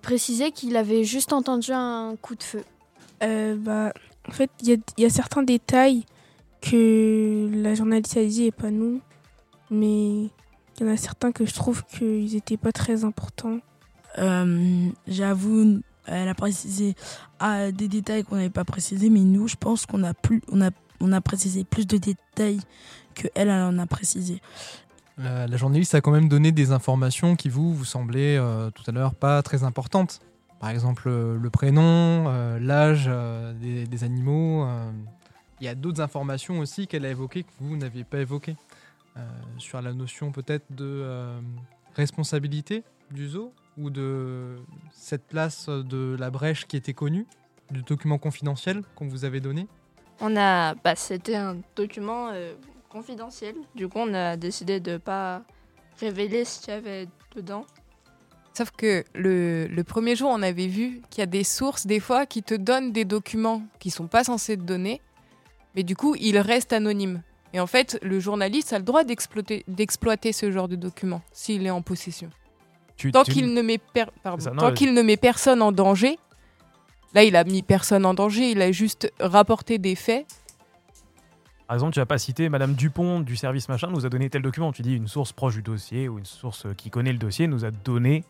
préciser 0.01 0.51
qu'il 0.51 0.75
avait 0.75 1.05
juste 1.05 1.31
entendu 1.31 1.71
un 1.71 2.15
coup 2.21 2.35
de 2.35 2.43
feu. 2.43 2.63
Bah, 3.21 3.93
en 4.27 4.31
fait, 4.31 4.49
il 4.61 4.81
y 4.97 5.05
a 5.05 5.09
certains 5.09 5.43
détails 5.43 6.03
que 6.65 7.49
la 7.53 7.75
journaliste 7.75 8.17
a 8.17 8.25
dit 8.25 8.45
et 8.45 8.51
pas 8.51 8.71
nous. 8.71 9.01
Mais 9.69 10.23
il 10.23 10.31
y 10.81 10.83
en 10.83 10.87
a 10.87 10.97
certains 10.97 11.31
que 11.31 11.45
je 11.45 11.53
trouve 11.53 11.83
qu'ils 11.85 12.33
n'étaient 12.33 12.57
pas 12.57 12.71
très 12.71 13.03
importants. 13.03 13.59
Euh, 14.17 14.87
J'avoue, 15.07 15.81
elle 16.05 16.27
a 16.27 16.33
précisé 16.33 16.95
ah, 17.39 17.71
des 17.71 17.87
détails 17.87 18.23
qu'on 18.23 18.35
n'avait 18.35 18.49
pas 18.49 18.65
précisés, 18.65 19.09
mais 19.09 19.21
nous, 19.21 19.47
je 19.47 19.55
pense 19.55 19.85
qu'on 19.85 20.03
a, 20.03 20.13
plus, 20.13 20.41
on 20.51 20.61
a, 20.61 20.71
on 20.99 21.11
a 21.11 21.21
précisé 21.21 21.63
plus 21.63 21.85
de 21.87 21.97
détails 21.97 22.59
que 23.13 23.27
elle, 23.35 23.49
elle 23.49 23.63
en 23.63 23.77
a 23.77 23.85
précisé. 23.85 24.41
La, 25.17 25.47
la 25.47 25.57
journaliste 25.57 25.95
a 25.95 26.01
quand 26.01 26.11
même 26.11 26.27
donné 26.27 26.51
des 26.51 26.71
informations 26.71 27.35
qui 27.35 27.49
vous, 27.49 27.73
vous 27.73 27.85
semblaient 27.85 28.37
euh, 28.37 28.69
tout 28.71 28.83
à 28.87 28.91
l'heure 28.91 29.15
pas 29.15 29.41
très 29.43 29.63
importantes. 29.63 30.19
Par 30.59 30.69
exemple, 30.69 31.03
euh, 31.07 31.37
le 31.41 31.49
prénom, 31.49 32.25
euh, 32.27 32.59
l'âge 32.59 33.05
euh, 33.07 33.53
des, 33.53 33.85
des 33.85 34.03
animaux. 34.03 34.67
Il 35.59 35.65
y 35.65 35.69
a 35.69 35.75
d'autres 35.75 36.01
informations 36.01 36.59
aussi 36.59 36.87
qu'elle 36.87 37.05
a 37.05 37.09
évoquées 37.09 37.43
que 37.43 37.51
vous 37.59 37.77
n'aviez 37.77 38.03
pas 38.03 38.19
évoquées. 38.19 38.55
Euh, 39.17 39.21
sur 39.59 39.81
la 39.81 39.93
notion 39.93 40.33
peut-être 40.33 40.65
de, 40.71 40.83
euh, 40.85 41.39
responsabilité 41.95 42.83
du 43.11 43.29
zoo 43.29 43.53
ou 43.77 43.89
de 43.89 44.57
cette 44.91 45.25
place 45.25 45.69
de 45.69 46.17
la 46.19 46.29
brèche 46.29 46.65
qui 46.65 46.75
était 46.75 46.93
connue, 46.93 47.25
du 47.71 47.81
document 47.81 48.17
confidentiel 48.17 48.83
qu'on 48.95 49.07
vous 49.07 49.23
avait 49.23 49.39
donné? 49.39 49.67
On 50.19 50.35
a, 50.35 50.75
bah, 50.75 50.95
c'était 50.95 51.35
un 51.35 51.57
document 51.77 52.29
euh, 52.33 52.55
confidentiel. 52.89 53.55
Du 53.73 53.87
coup, 53.87 53.99
on 53.99 54.13
a 54.13 54.35
décidé 54.35 54.81
de 54.81 54.97
pas 54.97 55.43
révéler 55.99 56.43
ce 56.43 56.59
qu'il 56.59 56.73
y 56.73 56.77
avait 56.77 57.07
dedans. 57.35 57.65
Sauf 58.53 58.71
que 58.71 59.03
le, 59.13 59.67
le 59.67 59.83
premier 59.83 60.15
jour, 60.15 60.29
on 60.29 60.41
avait 60.41 60.67
vu 60.67 61.01
qu'il 61.09 61.21
y 61.21 61.23
a 61.23 61.25
des 61.25 61.43
sources, 61.43 61.85
des 61.87 61.99
fois, 61.99 62.25
qui 62.25 62.43
te 62.43 62.53
donnent 62.53 62.91
des 62.91 63.05
documents 63.05 63.63
qui 63.79 63.91
sont 63.91 64.07
pas 64.07 64.23
censés 64.23 64.57
te 64.57 64.61
donner, 64.61 65.01
mais 65.75 65.83
du 65.83 65.95
coup, 65.95 66.15
ils 66.19 66.37
restent 66.37 66.73
anonymes. 66.73 67.21
Et 67.53 67.59
en 67.59 67.67
fait, 67.67 67.97
le 68.01 68.19
journaliste 68.19 68.73
a 68.73 68.79
le 68.79 68.83
droit 68.83 69.03
d'exploiter 69.03 70.33
ce 70.33 70.51
genre 70.51 70.67
de 70.67 70.75
documents 70.75 71.21
s'il 71.31 71.65
est 71.65 71.69
en 71.69 71.81
possession. 71.81 72.29
Tu- 72.97 73.11
tant 73.11 73.23
tu- 73.23 73.31
qu'il 73.33 73.53
ne 73.53 73.61
met 73.61 73.77
per- 73.77 74.05
pardon, 74.23 74.39
C'est 74.39 74.45
ça, 74.45 74.51
non, 74.51 74.57
tant 74.57 74.65
vas-y. 74.67 74.75
qu'il 74.75 74.93
ne 74.93 75.01
met 75.01 75.17
personne 75.17 75.61
en 75.61 75.71
danger. 75.71 76.17
Là, 77.13 77.23
il 77.23 77.35
a 77.35 77.43
mis 77.45 77.61
personne 77.61 78.05
en 78.05 78.13
danger, 78.13 78.51
il 78.51 78.61
a 78.61 78.71
juste 78.73 79.11
rapporté 79.21 79.77
des 79.77 79.95
faits. 79.95 80.25
Par 81.67 81.75
exemple, 81.75 81.93
tu 81.93 81.99
vas 81.99 82.05
pas 82.05 82.17
citer 82.17 82.47
Madame 82.49 82.73
Dupont 82.73 83.21
du 83.21 83.35
service 83.35 83.69
machin 83.69 83.87
nous 83.89 84.05
a 84.05 84.09
donné 84.09 84.29
tel 84.29 84.41
document. 84.41 84.71
Tu 84.71 84.81
dis 84.81 84.95
une 84.95 85.07
source 85.07 85.31
proche 85.31 85.55
du 85.55 85.61
dossier 85.61 86.07
ou 86.09 86.19
une 86.19 86.25
source 86.25 86.67
qui 86.77 86.89
connaît 86.89 87.11
le 87.13 87.17
dossier 87.17 87.47
nous 87.47 87.65
a 87.65 87.71
donné. 87.71 88.23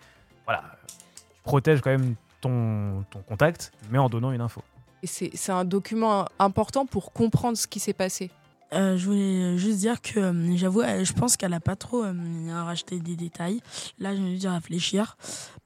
Voilà, 0.45 0.63
tu 0.88 0.95
protèges 1.43 1.81
quand 1.81 1.89
même 1.89 2.15
ton, 2.41 3.03
ton 3.10 3.19
contact, 3.23 3.71
mais 3.89 3.97
en 3.97 4.08
donnant 4.08 4.31
une 4.31 4.41
info. 4.41 4.62
C'est 5.05 5.51
un 5.51 5.65
document 5.65 6.25
important 6.39 6.85
pour 6.85 7.13
comprendre 7.13 7.57
ce 7.57 7.67
qui 7.67 7.79
s'est 7.79 7.93
passé. 7.93 8.31
Euh, 8.73 8.97
je 8.97 9.05
voulais 9.05 9.57
juste 9.57 9.77
dire 9.77 10.01
que 10.01 10.19
euh, 10.19 10.57
j'avoue, 10.57 10.81
je 10.81 11.13
pense 11.13 11.37
qu'elle 11.37 11.53
a 11.53 11.59
pas 11.59 11.75
trop 11.75 12.03
euh, 12.03 12.13
racheté 12.51 12.99
des 12.99 13.15
détails. 13.15 13.61
Là, 13.99 14.15
je 14.15 14.21
vais 14.21 14.35
dû 14.37 14.47
réfléchir 14.47 15.17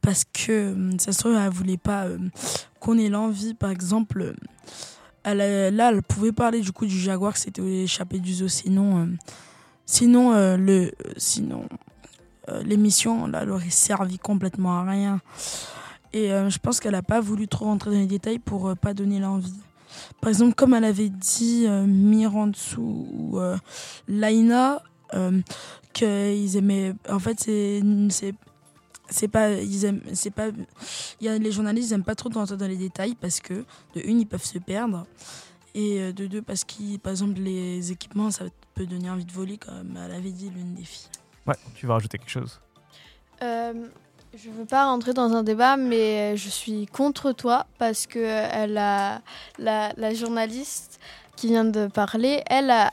parce 0.01 0.25
que 0.25 0.51
euh, 0.51 0.91
ça 0.99 1.13
se 1.13 1.19
trouve, 1.19 1.35
elle 1.35 1.49
voulait 1.49 1.77
pas 1.77 2.05
euh, 2.05 2.19
qu'on 2.79 2.97
ait 2.97 3.09
l'envie, 3.09 3.53
par 3.53 3.71
exemple. 3.71 4.35
euh, 5.25 5.71
là, 5.71 5.91
elle 5.91 6.03
pouvait 6.03 6.33
parler 6.33 6.59
du 6.61 6.71
coup 6.71 6.85
du 6.85 6.99
jaguar 6.99 7.33
que 7.33 7.39
c'était 7.39 7.61
échappé 7.61 8.19
du 8.19 8.33
zoo. 8.33 8.47
Sinon, 8.47 8.99
euh, 8.99 9.05
sinon 9.85 10.33
euh, 10.33 10.57
le, 10.57 10.91
sinon 11.17 11.67
euh, 12.49 12.61
l'émission, 12.63 13.31
elle 13.33 13.49
aurait 13.49 13.69
servi 13.69 14.19
complètement 14.19 14.79
à 14.79 14.83
rien. 14.83 15.21
Et 16.13 16.31
euh, 16.31 16.49
je 16.49 16.59
pense 16.59 16.79
qu'elle 16.79 16.95
a 16.95 17.01
pas 17.03 17.19
voulu 17.21 17.47
trop 17.47 17.65
rentrer 17.65 17.91
dans 17.91 17.97
les 17.97 18.07
détails 18.07 18.39
pour 18.39 18.67
euh, 18.69 18.75
pas 18.75 18.93
donner 18.93 19.19
l'envie. 19.19 19.53
Par 20.21 20.29
exemple, 20.29 20.53
comme 20.55 20.73
elle 20.73 20.85
avait 20.85 21.09
dit 21.09 21.65
euh, 21.67 21.85
Miransu 21.85 22.77
ou 22.79 23.39
euh, 23.39 23.57
Laina, 24.07 24.81
euh, 25.13 25.41
qu'ils 25.93 26.55
aimaient. 26.57 26.93
En 27.09 27.19
fait, 27.19 27.39
c'est. 27.39 27.81
c'est 29.09 29.27
pas 29.27 29.51
ils 29.53 29.85
aiment 29.85 30.01
c'est 30.13 30.29
pas 30.29 30.49
il 31.19 31.25
y 31.25 31.29
a 31.29 31.35
les 31.39 31.51
journalistes 31.51 31.89
ils 31.89 31.93
aiment 31.95 32.03
pas 32.03 32.13
trop 32.13 32.29
rentrer 32.29 32.57
dans 32.57 32.67
les 32.67 32.77
détails 32.77 33.15
parce 33.15 33.39
que 33.39 33.65
de 33.95 34.01
une 34.05 34.19
ils 34.19 34.27
peuvent 34.27 34.45
se 34.45 34.59
perdre 34.59 35.07
et 35.73 35.99
euh, 35.99 36.11
de 36.13 36.27
deux 36.27 36.43
parce 36.43 36.63
que 36.63 36.97
par 36.97 37.13
exemple 37.13 37.39
les 37.39 37.91
équipements 37.91 38.29
ça 38.29 38.45
peut 38.75 38.85
donner 38.85 39.09
envie 39.09 39.25
de 39.25 39.31
voler 39.31 39.57
comme 39.57 39.97
elle 39.97 40.11
avait 40.11 40.29
dit 40.29 40.51
l'une 40.51 40.75
des 40.75 40.83
filles 40.83 41.09
Ouais, 41.47 41.55
tu 41.73 41.87
vas 41.87 41.95
rajouter 41.95 42.19
quelque 42.19 42.29
chose? 42.29 42.61
Euh, 44.33 44.37
je 44.37 44.49
veux 44.49 44.65
pas 44.65 44.85
rentrer 44.85 45.13
dans 45.13 45.33
un 45.33 45.43
débat, 45.43 45.77
mais 45.77 46.35
je 46.37 46.49
suis 46.49 46.85
contre 46.87 47.31
toi 47.31 47.65
parce 47.77 48.07
que 48.07 48.19
a, 48.19 48.67
la, 48.67 49.21
la 49.57 50.13
journaliste 50.13 50.99
qui 51.39 51.47
vient 51.47 51.65
de 51.65 51.87
parler, 51.87 52.43
elle 52.47 52.69
a, 52.69 52.91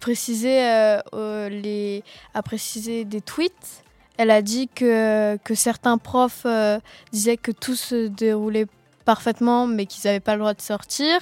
précisé 0.00 0.64
euh, 0.64 0.98
euh, 1.14 1.48
les, 1.48 2.02
a 2.34 2.42
précisé 2.42 3.04
des 3.04 3.20
tweets. 3.20 3.84
Elle 4.16 4.30
a 4.30 4.42
dit 4.42 4.68
que, 4.68 5.36
que 5.44 5.54
certains 5.54 5.98
profs 5.98 6.42
euh, 6.44 6.80
disaient 7.12 7.36
que 7.36 7.52
tout 7.52 7.76
se 7.76 8.08
déroulait 8.08 8.66
parfaitement, 9.04 9.66
mais 9.66 9.86
qu'ils 9.86 10.06
n'avaient 10.06 10.20
pas 10.20 10.34
le 10.34 10.40
droit 10.40 10.54
de 10.54 10.60
sortir. 10.60 11.20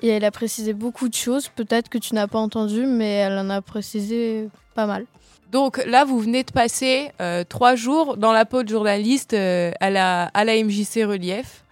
Et 0.00 0.08
elle 0.08 0.24
a 0.24 0.30
précisé 0.30 0.72
beaucoup 0.72 1.08
de 1.08 1.14
choses. 1.14 1.48
Peut-être 1.48 1.88
que 1.88 1.98
tu 1.98 2.14
n'as 2.14 2.26
pas 2.26 2.38
entendu, 2.38 2.86
mais 2.86 3.12
elle 3.14 3.38
en 3.38 3.50
a 3.50 3.60
précisé 3.60 4.48
pas 4.74 4.86
mal. 4.86 5.06
Donc 5.52 5.82
là, 5.86 6.04
vous 6.04 6.18
venez 6.18 6.42
de 6.42 6.50
passer 6.50 7.10
euh, 7.20 7.44
trois 7.44 7.76
jours 7.76 8.16
dans 8.16 8.32
la 8.32 8.44
peau 8.44 8.62
de 8.62 8.68
journaliste 8.68 9.32
euh, 9.32 9.70
à, 9.80 9.90
la, 9.90 10.24
à 10.34 10.44
la 10.44 10.62
MJC 10.62 11.04
Relief. 11.04 11.64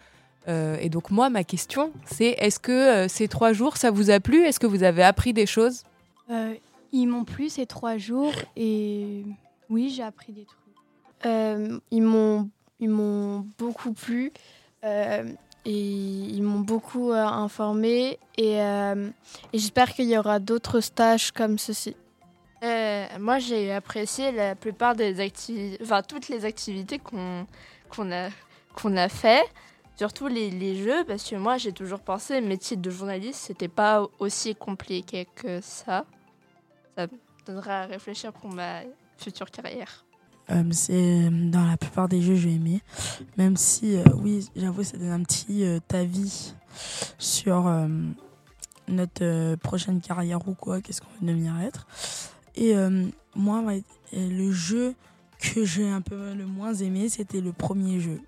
Euh, 0.46 0.76
et 0.80 0.88
donc 0.88 1.10
moi, 1.10 1.30
ma 1.30 1.42
question, 1.42 1.90
c'est 2.04 2.36
est-ce 2.38 2.60
que 2.60 3.08
ces 3.08 3.28
trois 3.28 3.52
jours, 3.52 3.76
ça 3.76 3.90
vous 3.90 4.10
a 4.10 4.20
plu? 4.20 4.44
Est-ce 4.44 4.60
que 4.60 4.66
vous 4.66 4.82
avez 4.82 5.02
appris 5.02 5.32
des 5.32 5.46
choses? 5.46 5.82
Ils 6.92 7.06
m'ont 7.06 7.24
plu 7.24 7.48
ces 7.48 7.66
trois 7.66 7.96
jours 7.98 8.32
et 8.56 9.24
oui, 9.68 9.90
j'ai 9.90 10.02
appris 10.02 10.32
des 10.32 10.44
trucs. 10.44 11.30
Ils 11.90 12.02
m'ont 12.02 12.48
ils 12.80 12.88
m'ont 12.88 13.46
beaucoup 13.58 13.92
plu 13.92 14.32
et 14.84 15.22
ils 15.64 16.42
m'ont 16.42 16.60
beaucoup 16.60 17.12
informé 17.12 18.18
et, 18.36 18.56
et 18.56 19.58
j'espère 19.58 19.92
qu'il 19.94 20.08
y 20.08 20.18
aura 20.18 20.38
d'autres 20.38 20.80
stages 20.80 21.32
comme 21.32 21.58
ceci. 21.58 21.96
Euh, 22.64 23.06
moi, 23.20 23.38
j'ai 23.38 23.72
apprécié 23.72 24.32
la 24.32 24.54
plupart 24.54 24.96
des 24.96 25.20
activités, 25.20 25.78
enfin 25.82 26.02
toutes 26.02 26.28
les 26.28 26.44
activités 26.44 26.98
qu'on 26.98 27.46
qu'on 27.90 28.10
a, 28.10 28.30
qu'on 28.74 28.96
a 28.96 29.08
fait, 29.08 29.44
surtout 29.96 30.26
les, 30.26 30.50
les 30.50 30.82
jeux, 30.82 31.04
parce 31.04 31.28
que 31.28 31.36
moi, 31.36 31.58
j'ai 31.58 31.72
toujours 31.72 32.00
pensé 32.00 32.40
métier 32.40 32.76
de 32.76 32.90
journaliste, 32.90 33.40
c'était 33.46 33.68
pas 33.68 34.06
aussi 34.18 34.54
compliqué 34.54 35.28
que 35.34 35.60
ça. 35.60 36.06
Ça 36.96 37.06
me 37.06 37.18
donnera 37.46 37.82
à 37.82 37.86
réfléchir 37.86 38.32
pour 38.32 38.50
ma 38.50 38.80
future 39.18 39.50
carrière. 39.50 40.04
Euh, 40.50 40.62
c'est 40.72 41.30
dans 41.30 41.64
la 41.64 41.78
plupart 41.78 42.06
des 42.06 42.20
jeux 42.20 42.34
j'ai 42.34 42.52
aimé 42.52 42.82
même 43.38 43.56
si 43.56 43.96
euh, 43.96 44.04
oui 44.16 44.46
j'avoue 44.54 44.84
ça 44.84 44.98
donne 44.98 45.12
un 45.12 45.22
petit 45.22 45.64
euh, 45.64 45.78
avis 45.94 46.52
sur 47.16 47.66
euh, 47.66 47.88
notre 48.88 49.24
euh, 49.24 49.56
prochaine 49.56 50.02
carrière 50.02 50.46
ou 50.46 50.52
quoi 50.52 50.82
qu'est-ce 50.82 51.00
qu'on 51.00 51.08
va 51.18 51.32
devenir 51.32 51.58
être 51.60 51.86
et 52.54 52.76
euh, 52.76 53.06
moi 53.34 53.62
le 54.12 54.52
jeu 54.52 54.94
que 55.38 55.64
j'ai 55.64 55.88
un 55.88 56.00
peu 56.00 56.34
le 56.34 56.46
moins 56.46 56.74
aimé 56.74 57.08
c'était 57.08 57.40
le 57.40 57.52
premier 57.52 58.00
jeu. 58.00 58.20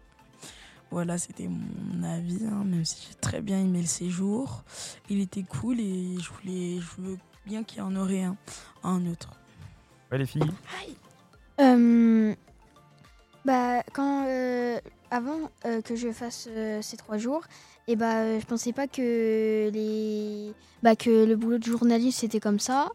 Voilà 0.90 1.18
c'était 1.18 1.48
mon 1.48 2.02
avis 2.02 2.44
hein, 2.46 2.64
même 2.64 2.84
si 2.84 3.08
j'ai 3.08 3.14
très 3.14 3.40
bien 3.40 3.60
aimé 3.60 3.80
le 3.80 3.86
séjour. 3.86 4.62
Il 5.10 5.20
était 5.20 5.42
cool 5.42 5.80
et 5.80 6.16
je 6.20 6.30
voulais 6.30 6.80
je 6.80 7.02
veux 7.02 7.18
bien 7.44 7.62
qu'il 7.64 7.78
y 7.78 7.82
en 7.82 7.94
aurait 7.96 8.22
un 8.22 8.36
un 8.82 9.06
autre. 9.06 9.30
Ouais, 10.10 10.18
les 10.18 10.26
filles 10.26 10.42
Euh, 11.58 12.34
bah, 13.44 13.82
quand, 13.92 14.26
euh, 14.26 14.78
avant 15.10 15.50
euh, 15.64 15.80
que 15.80 15.96
je 15.96 16.12
fasse 16.12 16.48
euh, 16.50 16.82
ces 16.82 16.96
trois 16.96 17.16
jours, 17.16 17.42
et 17.88 17.96
bah, 17.96 18.22
euh, 18.22 18.40
je 18.40 18.46
pensais 18.46 18.72
pas 18.72 18.88
que, 18.88 19.70
les, 19.72 20.52
bah, 20.82 20.96
que 20.96 21.24
le 21.24 21.36
boulot 21.36 21.58
de 21.58 21.64
journaliste 21.64 22.20
c'était 22.20 22.40
comme 22.40 22.58
ça. 22.58 22.88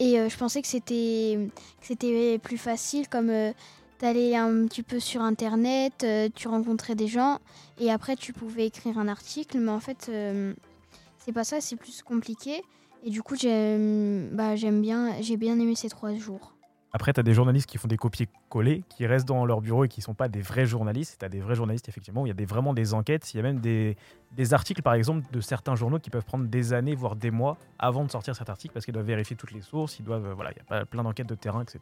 Et 0.00 0.18
euh, 0.18 0.30
je 0.30 0.36
pensais 0.36 0.62
que 0.62 0.66
c'était 0.66 1.38
que 1.80 1.86
c'était 1.86 2.38
plus 2.38 2.56
facile, 2.56 3.06
comme 3.06 3.28
euh, 3.28 3.52
t'allais 3.98 4.34
un 4.34 4.66
petit 4.66 4.82
peu 4.82 4.98
sur 4.98 5.20
internet, 5.20 5.92
euh, 6.04 6.30
tu 6.34 6.48
rencontrais 6.48 6.94
des 6.94 7.06
gens, 7.06 7.38
et 7.78 7.90
après 7.90 8.16
tu 8.16 8.32
pouvais 8.32 8.66
écrire 8.66 8.98
un 8.98 9.08
article. 9.08 9.58
Mais 9.58 9.70
en 9.70 9.78
fait, 9.78 10.10
c'est 11.18 11.32
pas 11.32 11.44
ça, 11.44 11.60
c'est 11.60 11.76
plus 11.76 12.02
compliqué. 12.02 12.62
Et 13.04 13.10
du 13.10 13.22
coup, 13.22 13.36
j'aime 13.36 14.30
bah, 14.32 14.56
j'aime 14.56 14.80
bien, 14.80 15.20
j'ai 15.20 15.36
bien 15.36 15.58
aimé 15.60 15.74
ces 15.74 15.90
trois 15.90 16.14
jours. 16.14 16.54
Après, 16.92 17.12
tu 17.12 17.20
as 17.20 17.22
des 17.22 17.34
journalistes 17.34 17.68
qui 17.68 17.78
font 17.78 17.86
des 17.86 17.96
copier-coller, 17.96 18.82
qui 18.88 19.06
restent 19.06 19.28
dans 19.28 19.44
leur 19.44 19.60
bureau 19.60 19.84
et 19.84 19.88
qui 19.88 20.00
ne 20.00 20.04
sont 20.04 20.14
pas 20.14 20.28
des 20.28 20.40
vrais 20.40 20.66
journalistes. 20.66 21.16
Tu 21.20 21.24
as 21.24 21.28
des 21.28 21.40
vrais 21.40 21.54
journalistes, 21.54 21.88
effectivement, 21.88 22.22
où 22.22 22.26
il 22.26 22.30
y 22.30 22.32
a 22.32 22.34
des, 22.34 22.46
vraiment 22.46 22.74
des 22.74 22.94
enquêtes. 22.94 23.32
Il 23.32 23.36
y 23.36 23.40
a 23.40 23.42
même 23.44 23.60
des, 23.60 23.96
des 24.32 24.54
articles, 24.54 24.82
par 24.82 24.94
exemple, 24.94 25.24
de 25.32 25.40
certains 25.40 25.76
journaux 25.76 26.00
qui 26.00 26.10
peuvent 26.10 26.24
prendre 26.24 26.46
des 26.46 26.72
années, 26.72 26.96
voire 26.96 27.14
des 27.14 27.30
mois, 27.30 27.56
avant 27.78 28.04
de 28.04 28.10
sortir 28.10 28.34
cet 28.34 28.50
article, 28.50 28.74
parce 28.74 28.84
qu'ils 28.84 28.94
doivent 28.94 29.06
vérifier 29.06 29.36
toutes 29.36 29.52
les 29.52 29.60
sources. 29.62 30.00
Ils 30.00 30.04
doivent, 30.04 30.32
voilà, 30.34 30.50
il 30.50 30.56
y 30.74 30.78
a 30.80 30.84
plein 30.84 31.04
d'enquêtes 31.04 31.28
de 31.28 31.36
terrain, 31.36 31.62
etc. 31.62 31.78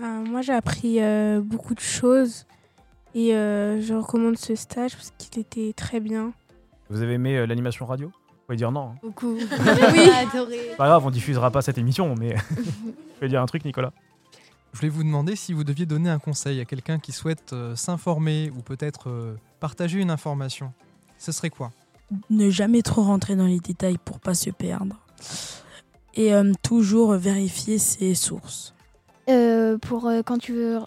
Euh, 0.00 0.04
moi, 0.04 0.40
j'ai 0.42 0.52
appris 0.52 1.02
euh, 1.02 1.40
beaucoup 1.40 1.74
de 1.74 1.80
choses 1.80 2.46
et 3.16 3.34
euh, 3.34 3.80
je 3.80 3.94
recommande 3.94 4.38
ce 4.38 4.54
stage 4.54 4.92
parce 4.94 5.12
qu'il 5.18 5.40
était 5.40 5.72
très 5.72 5.98
bien. 5.98 6.32
Vous 6.90 7.02
avez 7.02 7.14
aimé 7.14 7.36
euh, 7.38 7.46
l'animation 7.46 7.84
radio? 7.86 8.06
Vous 8.08 8.14
pouvez 8.46 8.56
dire 8.56 8.70
non. 8.70 8.90
hein. 8.92 8.94
Beaucoup. 9.02 9.34
Oui. 9.36 9.46
C'est 10.32 10.76
pas 10.76 10.86
grave, 10.86 11.04
on 11.04 11.10
diffusera 11.10 11.50
pas 11.50 11.60
cette 11.60 11.78
émission, 11.78 12.14
mais 12.16 12.34
tu 12.56 13.18
peux 13.18 13.28
dire 13.28 13.42
un 13.42 13.46
truc, 13.46 13.64
Nicolas 13.64 13.92
Je 14.72 14.78
voulais 14.80 14.90
vous 14.90 15.02
demander 15.02 15.34
si 15.34 15.52
vous 15.52 15.64
deviez 15.64 15.86
donner 15.86 16.10
un 16.10 16.18
conseil 16.18 16.60
à 16.60 16.64
quelqu'un 16.64 16.98
qui 16.98 17.12
souhaite 17.12 17.52
euh, 17.52 17.74
s'informer 17.74 18.50
ou 18.56 18.60
peut-être 18.62 19.08
euh, 19.08 19.34
partager 19.60 19.98
une 20.00 20.10
information. 20.10 20.72
Ce 21.18 21.32
serait 21.32 21.50
quoi? 21.50 21.72
Ne 22.30 22.50
jamais 22.50 22.82
trop 22.82 23.02
rentrer 23.02 23.34
dans 23.34 23.46
les 23.46 23.60
détails 23.60 23.98
pour 23.98 24.20
pas 24.20 24.34
se 24.34 24.50
perdre. 24.50 24.96
Et 26.14 26.32
euh, 26.34 26.52
toujours 26.62 27.12
vérifier 27.14 27.78
ses 27.78 28.14
sources. 28.14 28.74
Euh, 29.28 29.78
pour 29.78 30.06
euh, 30.06 30.22
quand 30.24 30.38
tu 30.38 30.52
veux, 30.52 30.78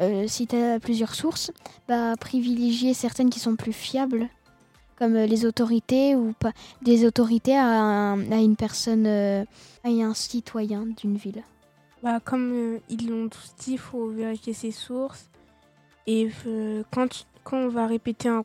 euh, 0.00 0.26
si 0.26 0.46
tu 0.46 0.56
as 0.56 0.80
plusieurs 0.80 1.14
sources, 1.14 1.50
bah, 1.88 2.14
privilégier 2.18 2.92
certaines 2.94 3.30
qui 3.30 3.40
sont 3.40 3.56
plus 3.56 3.72
fiables, 3.72 4.28
comme 4.98 5.16
euh, 5.16 5.26
les 5.26 5.44
autorités 5.46 6.16
ou 6.16 6.32
pas 6.38 6.52
des 6.82 7.06
autorités 7.06 7.56
à, 7.56 7.64
un- 7.66 8.30
à 8.32 8.36
une 8.36 8.56
personne, 8.56 9.06
euh, 9.06 9.44
à 9.84 9.88
un 9.88 10.14
citoyen 10.14 10.86
d'une 11.00 11.16
ville. 11.16 11.42
Bah, 12.02 12.20
comme 12.24 12.52
euh, 12.52 12.78
ils 12.88 13.08
l'ont 13.08 13.28
tous 13.28 13.54
dit, 13.58 13.72
il 13.72 13.78
faut 13.78 14.08
vérifier 14.08 14.52
ses 14.52 14.70
sources. 14.70 15.28
Et 16.06 16.28
euh, 16.46 16.82
quand, 16.92 17.26
quand 17.44 17.58
on 17.58 17.68
va 17.68 17.86
répéter 17.86 18.28
un, 18.28 18.44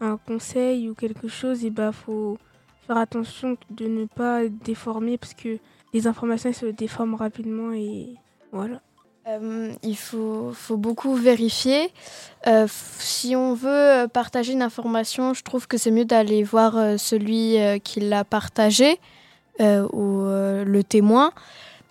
un 0.00 0.16
conseil 0.16 0.88
ou 0.88 0.94
quelque 0.94 1.28
chose, 1.28 1.62
il 1.62 1.70
bah, 1.70 1.92
faut 1.92 2.38
faire 2.86 2.96
attention 2.96 3.56
de 3.70 3.86
ne 3.86 4.06
pas 4.06 4.46
déformer 4.48 5.18
parce 5.18 5.34
que 5.34 5.58
les 5.92 6.06
informations 6.06 6.52
se 6.52 6.66
déforment 6.66 7.14
rapidement 7.14 7.72
et 7.72 8.14
voilà. 8.52 8.80
Euh, 9.26 9.72
il 9.82 9.96
faut, 9.96 10.52
faut 10.52 10.76
beaucoup 10.76 11.14
vérifier. 11.14 11.90
Si 12.66 13.34
on 13.34 13.54
veut 13.54 14.06
partager 14.12 14.52
une 14.52 14.60
information, 14.60 15.32
je 15.32 15.42
trouve 15.42 15.66
que 15.66 15.78
c'est 15.78 15.90
mieux 15.90 16.04
d'aller 16.04 16.42
voir 16.42 16.98
celui 16.98 17.56
qui 17.84 18.00
l'a 18.00 18.24
partagé 18.24 18.98
euh, 19.60 19.88
ou 19.92 20.24
le 20.26 20.82
témoin. 20.82 21.32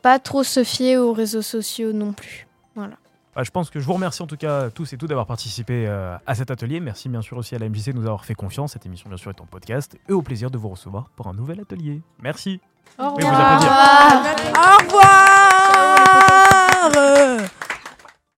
Pas 0.03 0.19
trop 0.19 0.43
se 0.43 0.63
fier 0.63 0.97
aux 0.97 1.13
réseaux 1.13 1.41
sociaux 1.41 1.93
non 1.93 2.13
plus. 2.13 2.45
Voilà. 2.75 2.93
Bah, 3.35 3.41
je 3.43 3.49
pense 3.49 3.71
que 3.71 3.79
je 3.79 3.85
vous 3.85 3.93
remercie 3.93 4.21
en 4.21 4.27
tout 4.27 4.37
cas 4.37 4.69
tous 4.69 4.93
et 4.93 4.97
toutes 4.97 5.09
d'avoir 5.09 5.25
participé 5.25 5.85
euh, 5.87 6.15
à 6.27 6.35
cet 6.35 6.51
atelier. 6.51 6.79
Merci 6.79 7.09
bien 7.09 7.23
sûr 7.23 7.37
aussi 7.37 7.55
à 7.55 7.59
la 7.59 7.67
MJC 7.67 7.87
de 7.87 7.93
nous 7.93 8.05
avoir 8.05 8.25
fait 8.25 8.35
confiance. 8.35 8.73
Cette 8.73 8.85
émission 8.85 9.09
bien 9.09 9.17
sûr 9.17 9.31
est 9.31 9.41
en 9.41 9.45
podcast 9.45 9.97
et 10.07 10.13
au 10.13 10.21
plaisir 10.21 10.51
de 10.51 10.57
vous 10.59 10.69
recevoir 10.69 11.09
pour 11.15 11.25
un 11.27 11.33
nouvel 11.33 11.59
atelier. 11.61 12.01
Merci. 12.21 12.59
Au 12.99 13.15
Oui, 13.15 13.23
vous 13.23 13.29
revoir. 13.29 14.23
Au 14.53 14.83
revoir. 14.83 15.13